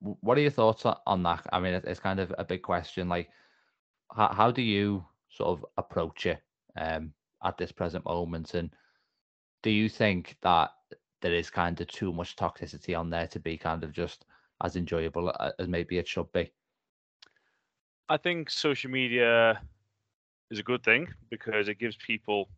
[0.01, 1.47] what are your thoughts on that?
[1.53, 3.09] I mean, it's kind of a big question.
[3.09, 3.29] Like,
[4.15, 6.41] how, how do you sort of approach it
[6.77, 7.13] um,
[7.45, 8.55] at this present moment?
[8.55, 8.71] And
[9.63, 10.71] do you think that
[11.21, 14.25] there is kind of too much toxicity on there to be kind of just
[14.63, 16.53] as enjoyable as maybe it should be?
[18.09, 19.61] I think social media
[20.51, 22.49] is a good thing because it gives people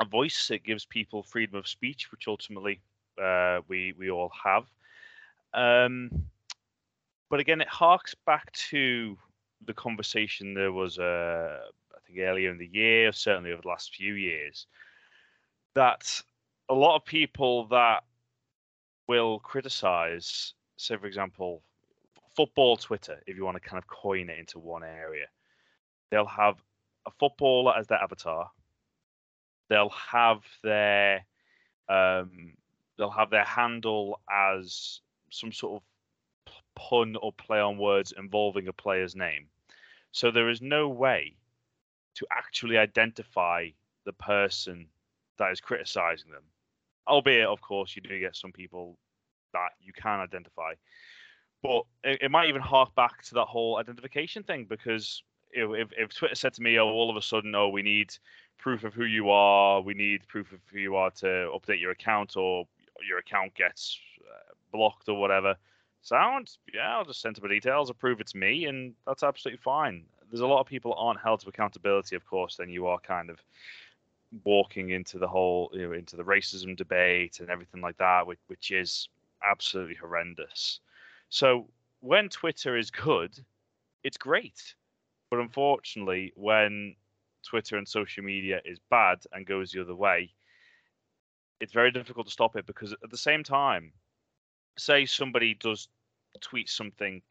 [0.00, 0.50] a voice.
[0.50, 2.80] It gives people freedom of speech, which ultimately
[3.22, 4.64] uh, we we all have.
[5.54, 6.10] Um,
[7.30, 9.16] but again, it harks back to
[9.64, 11.58] the conversation there was, uh,
[11.94, 14.66] I think, earlier in the year, certainly over the last few years,
[15.76, 16.22] that
[16.68, 18.02] a lot of people that
[19.06, 21.62] will criticize, say, for example,
[22.34, 25.26] football Twitter, if you want to kind of coin it into one area,
[26.10, 26.56] they'll have
[27.06, 28.50] a footballer as their avatar.
[29.68, 31.26] They'll have their
[31.88, 32.54] um,
[32.96, 35.00] they'll have their handle as
[35.30, 39.46] some sort of pun or play on words involving a player's name.
[40.12, 41.36] So there is no way
[42.14, 43.68] to actually identify
[44.04, 44.88] the person
[45.38, 46.42] that is criticizing them.
[47.08, 48.98] Albeit, of course, you do get some people
[49.52, 50.72] that you can identify.
[51.62, 55.22] But it, it might even hark back to that whole identification thing because
[55.52, 58.12] if, if Twitter said to me, oh, all of a sudden, oh, we need
[58.58, 61.92] proof of who you are, we need proof of who you are to update your
[61.92, 62.66] account, or
[63.06, 65.56] your account gets uh, blocked or whatever.
[66.02, 66.50] Sound?
[66.72, 70.04] Yeah, I'll just send some details, approve it's me, and that's absolutely fine.
[70.30, 73.30] There's a lot of people aren't held to accountability, of course, then you are kind
[73.30, 73.38] of
[74.44, 78.38] walking into the whole you know into the racism debate and everything like that which,
[78.48, 79.08] which is
[79.42, 80.80] absolutely horrendous.
[81.28, 81.68] So
[82.00, 83.38] when twitter is good
[84.04, 84.74] it's great.
[85.30, 86.94] But unfortunately when
[87.42, 90.30] twitter and social media is bad and goes the other way
[91.60, 93.92] it's very difficult to stop it because at the same time
[94.78, 95.88] say somebody does
[96.40, 97.22] tweet something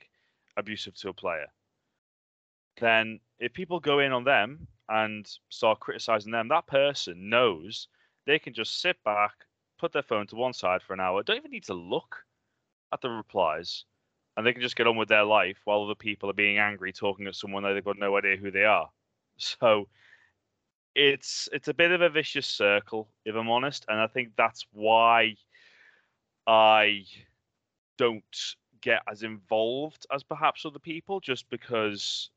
[0.57, 1.47] abusive to a player
[2.79, 7.87] then if people go in on them and start criticizing them, that person knows
[8.25, 9.33] they can just sit back,
[9.79, 12.17] put their phone to one side for an hour, don't even need to look
[12.91, 13.85] at the replies,
[14.37, 16.91] and they can just get on with their life while other people are being angry,
[16.91, 18.89] talking at someone that they've got no idea who they are.
[19.37, 19.89] So
[20.95, 24.65] it's it's a bit of a vicious circle, if I'm honest, and I think that's
[24.71, 25.35] why
[26.47, 27.03] I
[27.97, 28.23] don't
[28.81, 32.29] get as involved as perhaps other people, just because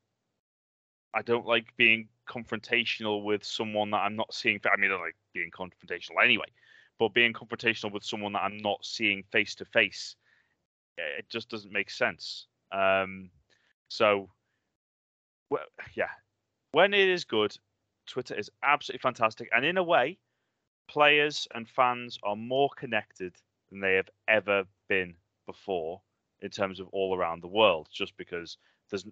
[1.14, 4.60] I don't like being confrontational with someone that I'm not seeing.
[4.64, 6.46] I mean, I like being confrontational anyway,
[6.98, 10.16] but being confrontational with someone that I'm not seeing face to face,
[10.96, 12.46] it just doesn't make sense.
[12.72, 13.30] Um,
[13.88, 14.28] so,
[15.50, 15.64] well,
[15.94, 16.10] yeah,
[16.72, 17.56] when it is good,
[18.06, 20.18] Twitter is absolutely fantastic, and in a way,
[20.88, 23.34] players and fans are more connected
[23.70, 25.14] than they have ever been
[25.46, 26.00] before
[26.40, 27.88] in terms of all around the world.
[27.92, 28.56] Just because
[28.90, 29.06] there's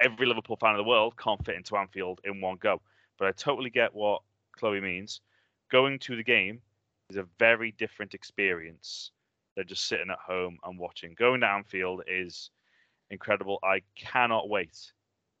[0.00, 2.80] every Liverpool fan in the world can't fit into Anfield in one go.
[3.18, 4.22] But I totally get what
[4.56, 5.20] Chloe means.
[5.70, 6.60] Going to the game
[7.10, 9.10] is a very different experience
[9.56, 11.14] than just sitting at home and watching.
[11.18, 12.50] Going to Anfield is
[13.10, 13.58] incredible.
[13.62, 14.92] I cannot wait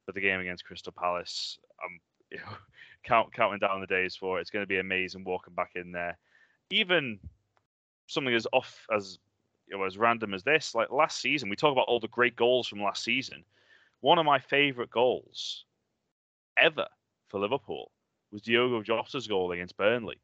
[0.04, 1.58] for the game against Crystal Palace.
[1.82, 2.00] I'm
[2.30, 2.56] you know,
[3.02, 4.42] count, counting down the days for it.
[4.42, 6.16] It's going to be amazing walking back in there.
[6.70, 7.18] Even
[8.06, 9.18] something as off as
[9.66, 12.36] you know, as random as this, like last season, we talk about all the great
[12.36, 13.44] goals from last season
[14.00, 15.64] one of my favourite goals
[16.58, 16.86] ever
[17.28, 17.90] for Liverpool
[18.32, 20.20] was Diogo Jota's goal against Burnley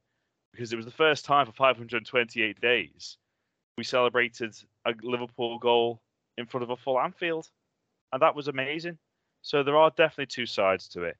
[0.52, 3.18] because it was the first time for 528 days
[3.76, 6.00] we celebrated a Liverpool goal
[6.38, 7.48] in front of a full Anfield,
[8.12, 8.98] and that was amazing.
[9.42, 11.16] So there are definitely two sides to it.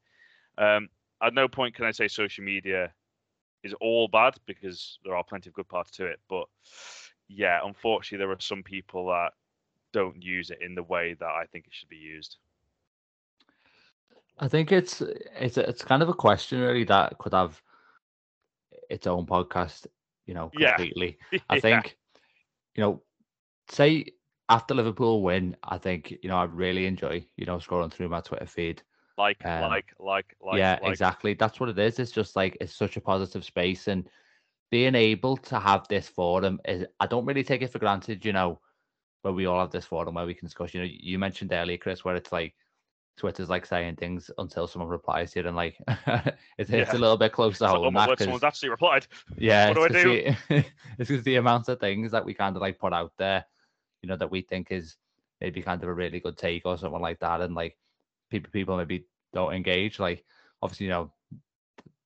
[0.59, 0.89] Um,
[1.23, 2.93] at no point can I say social media
[3.63, 6.21] is all bad because there are plenty of good parts to it.
[6.29, 6.47] But
[7.29, 9.33] yeah, unfortunately, there are some people that
[9.93, 12.37] don't use it in the way that I think it should be used.
[14.39, 17.61] I think it's it's it's kind of a question really that could have
[18.91, 19.87] its own podcast,
[20.27, 21.19] you know, completely.
[21.33, 21.39] Yeah.
[21.49, 21.97] I think,
[22.75, 23.03] you know,
[23.71, 24.07] say
[24.49, 28.21] after Liverpool win, I think you know I really enjoy you know scrolling through my
[28.21, 28.83] Twitter feed.
[29.19, 30.59] Like, um, like, like, like.
[30.59, 30.91] Yeah, like.
[30.91, 31.33] exactly.
[31.33, 31.99] That's what it is.
[31.99, 34.07] It's just like it's such a positive space, and
[34.71, 36.85] being able to have this forum is.
[37.01, 38.61] I don't really take it for granted, you know,
[39.23, 40.75] where we all have this forum where we can discuss.
[40.75, 42.55] You know, you mentioned earlier, Chris, where it's like
[43.17, 45.77] Twitter's like saying things until someone replies to it, and like
[46.59, 46.79] it's, yeah.
[46.79, 47.97] it's a little bit close to home.
[47.97, 49.07] Oh, that someone's actually replied.
[49.39, 50.35] Yeah, what do I do?
[50.49, 50.65] The,
[50.99, 53.45] it's because the amount of things that we kind of like put out there,
[54.03, 54.97] you know, that we think is
[55.41, 57.77] maybe kind of a really good take or something like that, and like
[58.31, 59.99] people people maybe don't engage.
[59.99, 60.25] Like
[60.61, 61.13] obviously, you know,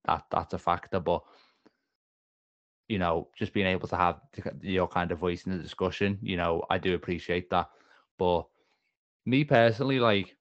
[0.04, 1.24] that that's a factor, but
[2.88, 4.20] you know, just being able to have
[4.62, 7.70] your kind of voice in the discussion, you know, I do appreciate that.
[8.18, 8.46] But
[9.26, 10.36] me personally, like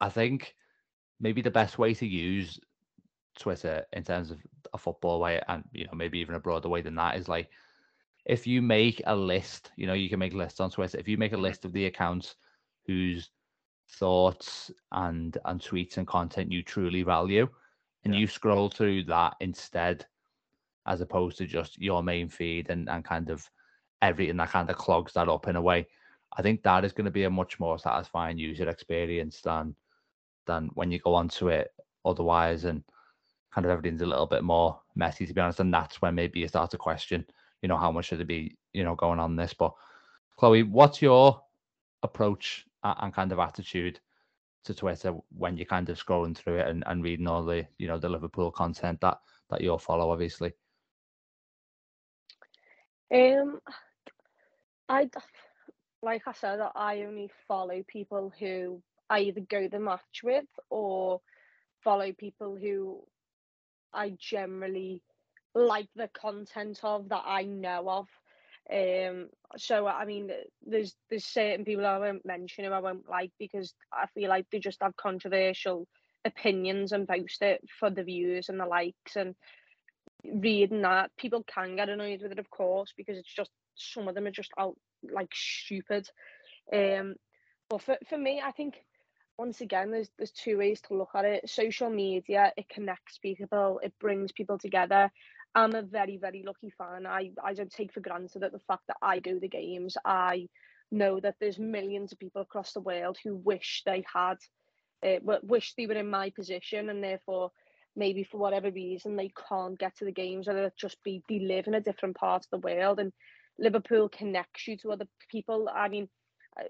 [0.00, 0.54] I think
[1.20, 2.60] maybe the best way to use
[3.38, 4.38] Twitter in terms of
[4.72, 7.48] a football way, and you know maybe even a broader way than that, is like
[8.24, 9.70] if you make a list.
[9.76, 10.98] You know, you can make lists on Twitter.
[10.98, 12.34] If you make a list of the accounts
[12.86, 13.30] whose
[13.98, 17.48] thoughts and and tweets and content you truly value,
[18.04, 18.20] and yeah.
[18.20, 20.06] you scroll through that instead,
[20.86, 23.48] as opposed to just your main feed and and kind of
[24.02, 25.86] everything that kind of clogs that up in a way.
[26.36, 29.74] I think that is going to be a much more satisfying user experience than
[30.46, 31.72] than when you go onto it
[32.04, 32.82] otherwise and
[33.52, 36.40] kind of everything's a little bit more messy to be honest and that's when maybe
[36.40, 37.24] you start to question
[37.62, 39.54] you know how much should it be you know going on this.
[39.54, 39.72] But
[40.36, 41.42] chloe what's your
[42.02, 43.98] approach and kind of attitude
[44.64, 47.88] to twitter when you're kind of scrolling through it and, and reading all the you
[47.88, 49.18] know the liverpool content that
[49.50, 50.52] that you'll follow obviously?
[53.12, 53.60] Um
[54.88, 55.08] i
[56.02, 58.80] like i said i only follow people who
[59.10, 61.20] either go the match with or
[61.82, 63.02] follow people who
[63.92, 65.02] I generally
[65.54, 68.08] like the content of that I know of.
[68.70, 70.30] Um, so I mean,
[70.66, 74.46] there's there's certain people I won't mention who I won't like because I feel like
[74.50, 75.86] they just have controversial
[76.24, 79.34] opinions and post it for the views and the likes and
[80.24, 84.14] reading that people can get annoyed with it of course because it's just some of
[84.14, 84.76] them are just out
[85.14, 86.08] like stupid
[86.72, 87.14] um
[87.70, 88.74] but for, for me I think
[89.38, 91.48] once again, there's there's two ways to look at it.
[91.48, 95.10] Social media, it connects people, it brings people together.
[95.54, 97.06] I'm a very, very lucky fan.
[97.06, 99.96] I, I don't take for granted that the fact that I go to games.
[100.04, 100.48] I
[100.92, 104.36] know that there's millions of people across the world who wish they had,
[105.02, 107.52] uh, wish they were in my position, and therefore
[107.96, 111.38] maybe for whatever reason they can't get to the games, whether it just be they
[111.38, 113.00] live in a different part of the world.
[113.00, 113.12] And
[113.58, 115.70] Liverpool connects you to other people.
[115.74, 116.08] I mean,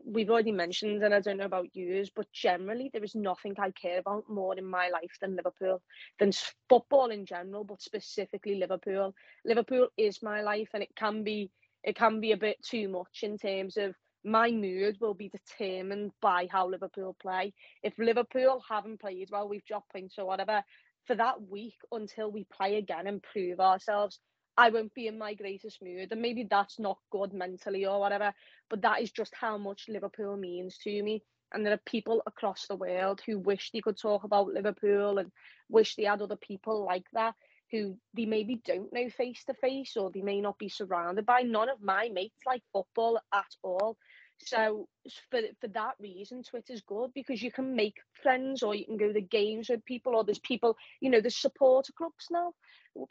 [0.05, 3.71] we've already mentioned, and I don't know about yours, but generally there is nothing I
[3.71, 5.83] care about more in my life than Liverpool,
[6.19, 6.33] than
[6.69, 9.15] football in general, but specifically Liverpool.
[9.45, 11.51] Liverpool is my life, and it can be
[11.83, 13.95] it can be a bit too much in terms of
[14.25, 17.55] my mood will be determined by how Liverpool play.
[17.85, 20.63] If Liverpool haven't played well, we've dropped points or whatever
[21.07, 24.19] for that week until we play again and prove ourselves.
[24.57, 28.33] I won't be in my greatest mood, and maybe that's not good mentally or whatever.
[28.71, 31.23] But that is just how much Liverpool means to me.
[31.53, 35.31] And there are people across the world who wish they could talk about Liverpool and
[35.69, 37.35] wish they had other people like that
[37.71, 41.41] who they maybe don't know face to face or they may not be surrounded by.
[41.41, 43.97] None of my mates like football at all.
[44.45, 44.89] So
[45.31, 49.13] for for that reason, Twitter's good because you can make friends or you can go
[49.13, 52.53] to games with people or there's people, you know, there's supporter clubs now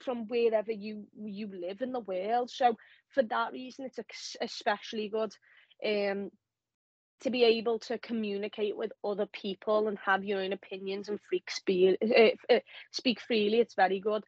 [0.03, 2.49] from wherever you you live in the world.
[2.49, 2.75] So
[3.09, 3.99] for that reason, it's
[4.41, 5.33] especially good.
[5.85, 6.31] Um,
[7.21, 11.49] to be able to communicate with other people and have your own opinions and freak
[11.49, 12.59] speak, uh, uh,
[12.91, 14.23] speak freely, it's very good.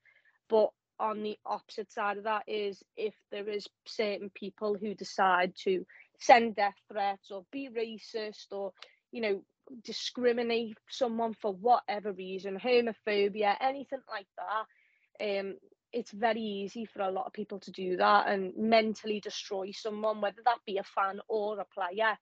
[0.49, 0.69] But
[0.99, 5.86] on the opposite side of that is if there is certain people who decide to
[6.19, 8.72] send death threats or be racist or
[9.11, 9.41] you know
[9.84, 15.56] discriminate someone for whatever reason homophobia anything like that um
[15.94, 20.22] it's very easy for a lot of people to do that and mentally destroy someone
[20.22, 22.18] whether that be a fan or a player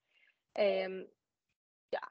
[0.60, 1.06] um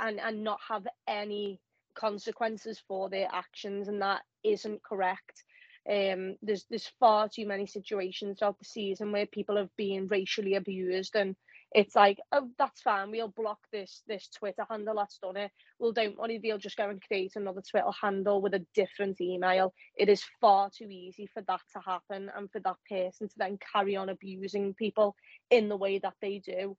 [0.00, 1.60] and and not have any
[1.94, 5.44] consequences for their actions and that isn't correct.
[5.90, 10.54] Um there's there's far too many situations throughout the season where people have been racially
[10.54, 11.36] abused and
[11.74, 13.10] it's like, oh, that's fine.
[13.10, 15.50] We'll block this this Twitter handle that's done it.
[15.78, 19.74] Well, don't worry, they'll just go and create another Twitter handle with a different email.
[19.96, 23.58] It is far too easy for that to happen and for that person to then
[23.72, 25.16] carry on abusing people
[25.50, 26.76] in the way that they do.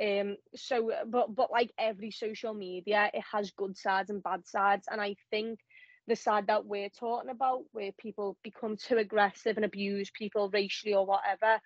[0.00, 4.86] Um, so, but but like every social media, it has good sides and bad sides,
[4.90, 5.58] and I think
[6.06, 10.94] the side that we're talking about, where people become too aggressive and abuse people racially
[10.94, 11.60] or whatever,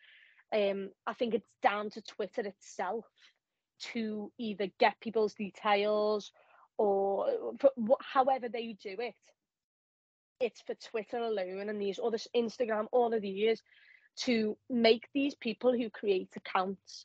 [0.52, 3.06] um, I think it's down to Twitter itself
[3.92, 6.32] to either get people's details
[6.78, 7.26] or
[8.00, 9.14] however they do it.
[10.40, 13.62] It's for Twitter alone and these other Instagram, all of these,
[14.20, 17.04] to make these people who create accounts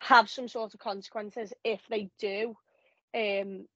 [0.00, 2.56] have some sort of consequences if they do
[3.14, 3.66] um,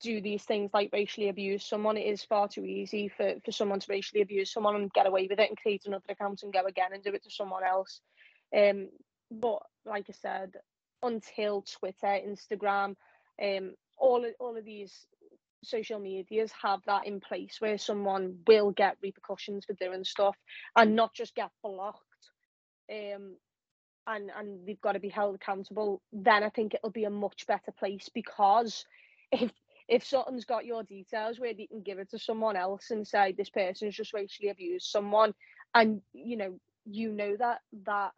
[0.00, 1.96] do these things like racially abuse someone.
[1.96, 5.26] It is far too easy for, for someone to racially abuse someone and get away
[5.28, 8.00] with it and create another account and go again and do it to someone else.
[8.54, 8.88] Um,
[9.30, 10.52] but like I said,
[11.02, 12.94] until Twitter, Instagram,
[13.42, 15.06] um, all of, all of these
[15.62, 20.36] social medias have that in place where someone will get repercussions for doing stuff
[20.76, 22.00] and not just get blocked.
[22.90, 23.36] Um,
[24.06, 26.02] and and they've got to be held accountable.
[26.12, 28.84] Then I think it'll be a much better place because
[29.32, 29.50] if
[29.88, 33.32] if something's got your details where you can give it to someone else and say
[33.32, 35.34] this person's just racially abused someone
[35.74, 38.12] and you know you know that that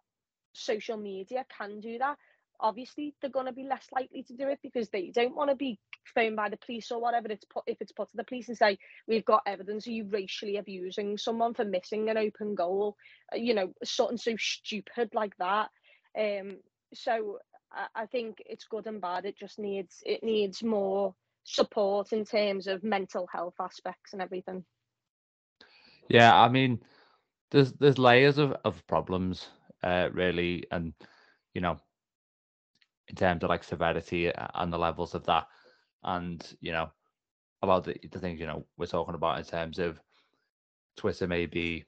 [0.57, 2.17] social media can do that.
[2.59, 5.57] Obviously they're going to be less likely to do it because they don't want to
[5.57, 5.79] be
[6.15, 8.57] phoned by the police or whatever it's put if it's put to the police and
[8.57, 12.97] say we've got evidence of you racially abusing someone for missing an open goal
[13.33, 15.69] uh, you know something so stupid like that.
[16.19, 16.59] Um
[16.95, 19.27] so I, I think it's good and bad.
[19.27, 21.15] It just needs it needs more
[21.45, 24.65] support in terms of mental health aspects and everything.
[26.09, 26.81] Yeah i mean
[27.51, 29.49] there's there's layers of, of problems
[29.83, 30.93] uh, really, and
[31.55, 31.79] you know,
[33.09, 35.47] in terms of like severity and the levels of that,
[36.05, 36.91] and you know,
[37.63, 40.01] about the, the things you know we're talking about in terms of
[40.97, 41.85] Twitter maybe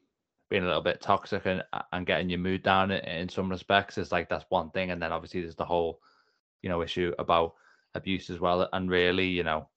[0.51, 1.62] being a little bit toxic and
[1.93, 5.02] and getting your mood down in, in some respects is like that's one thing, and
[5.02, 6.01] then obviously there's the whole
[6.62, 7.55] you know issue about
[7.94, 9.69] abuse as well, and really you know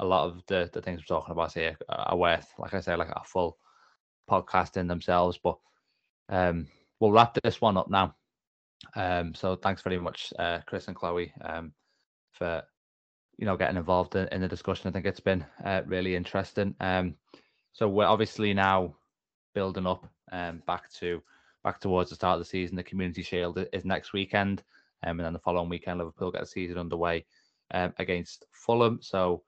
[0.00, 2.96] a lot of the the things we're talking about here are worth, like I say,
[2.96, 3.58] like a full
[4.28, 5.58] podcast in themselves, but
[6.28, 6.66] um
[7.04, 8.14] we'll wrap this one up now.
[8.96, 11.72] Um, so thanks very much, uh, Chris and Chloe, um,
[12.32, 12.62] for
[13.36, 14.88] you know getting involved in, in the discussion.
[14.88, 16.74] I think it's been uh, really interesting.
[16.80, 17.14] Um,
[17.72, 18.96] so we're obviously now
[19.54, 21.22] building up um, back to
[21.62, 22.74] back towards the start of the season.
[22.74, 24.62] The Community Shield is next weekend,
[25.02, 27.26] um, and then the following weekend Liverpool get the season underway
[27.74, 28.98] um, against Fulham.
[29.02, 29.42] So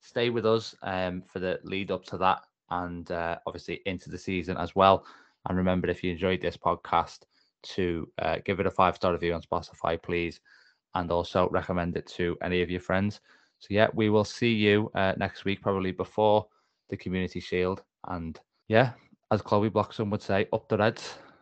[0.00, 4.18] stay with us um, for the lead up to that, and uh, obviously into the
[4.18, 5.06] season as well.
[5.46, 7.20] And remember, if you enjoyed this podcast,
[7.62, 10.40] to uh, give it a five star review on Spotify, please,
[10.94, 13.20] and also recommend it to any of your friends.
[13.58, 16.46] So, yeah, we will see you uh, next week, probably before
[16.90, 17.82] the Community Shield.
[18.08, 18.92] And yeah,
[19.30, 21.18] as Chloe Bloxam would say, up the Reds.